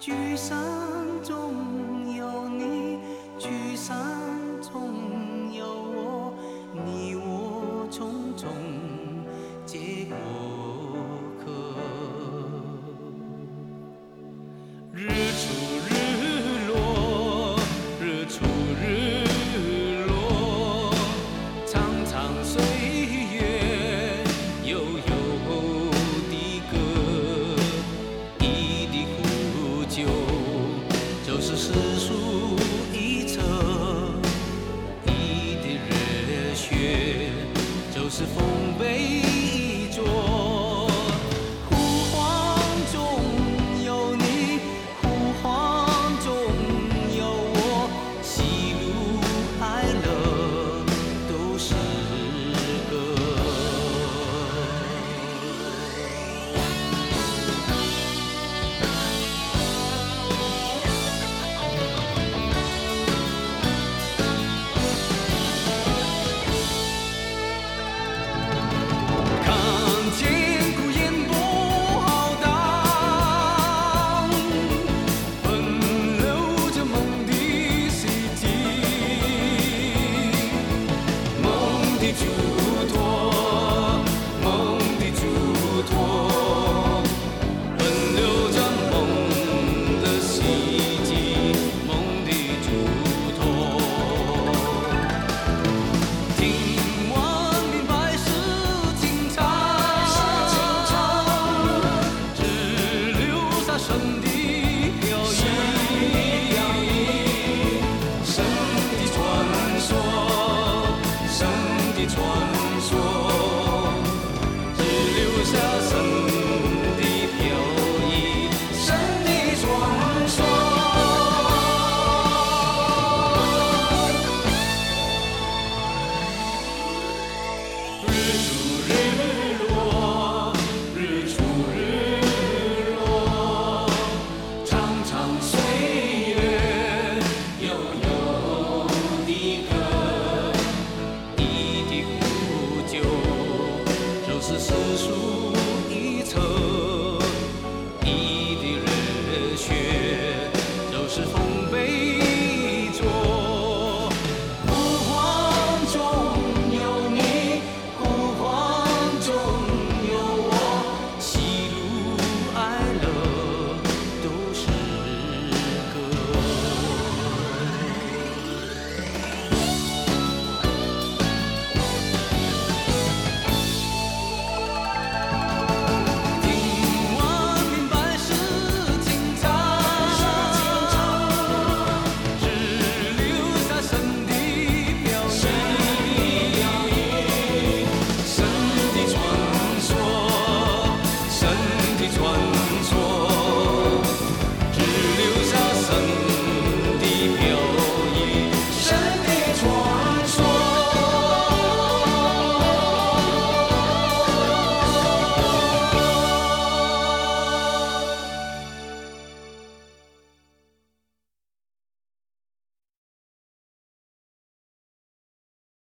[0.00, 0.56] 沮丧
[1.22, 3.00] 中有你，
[3.38, 4.23] 沮丧。
[14.96, 15.33] Yeah.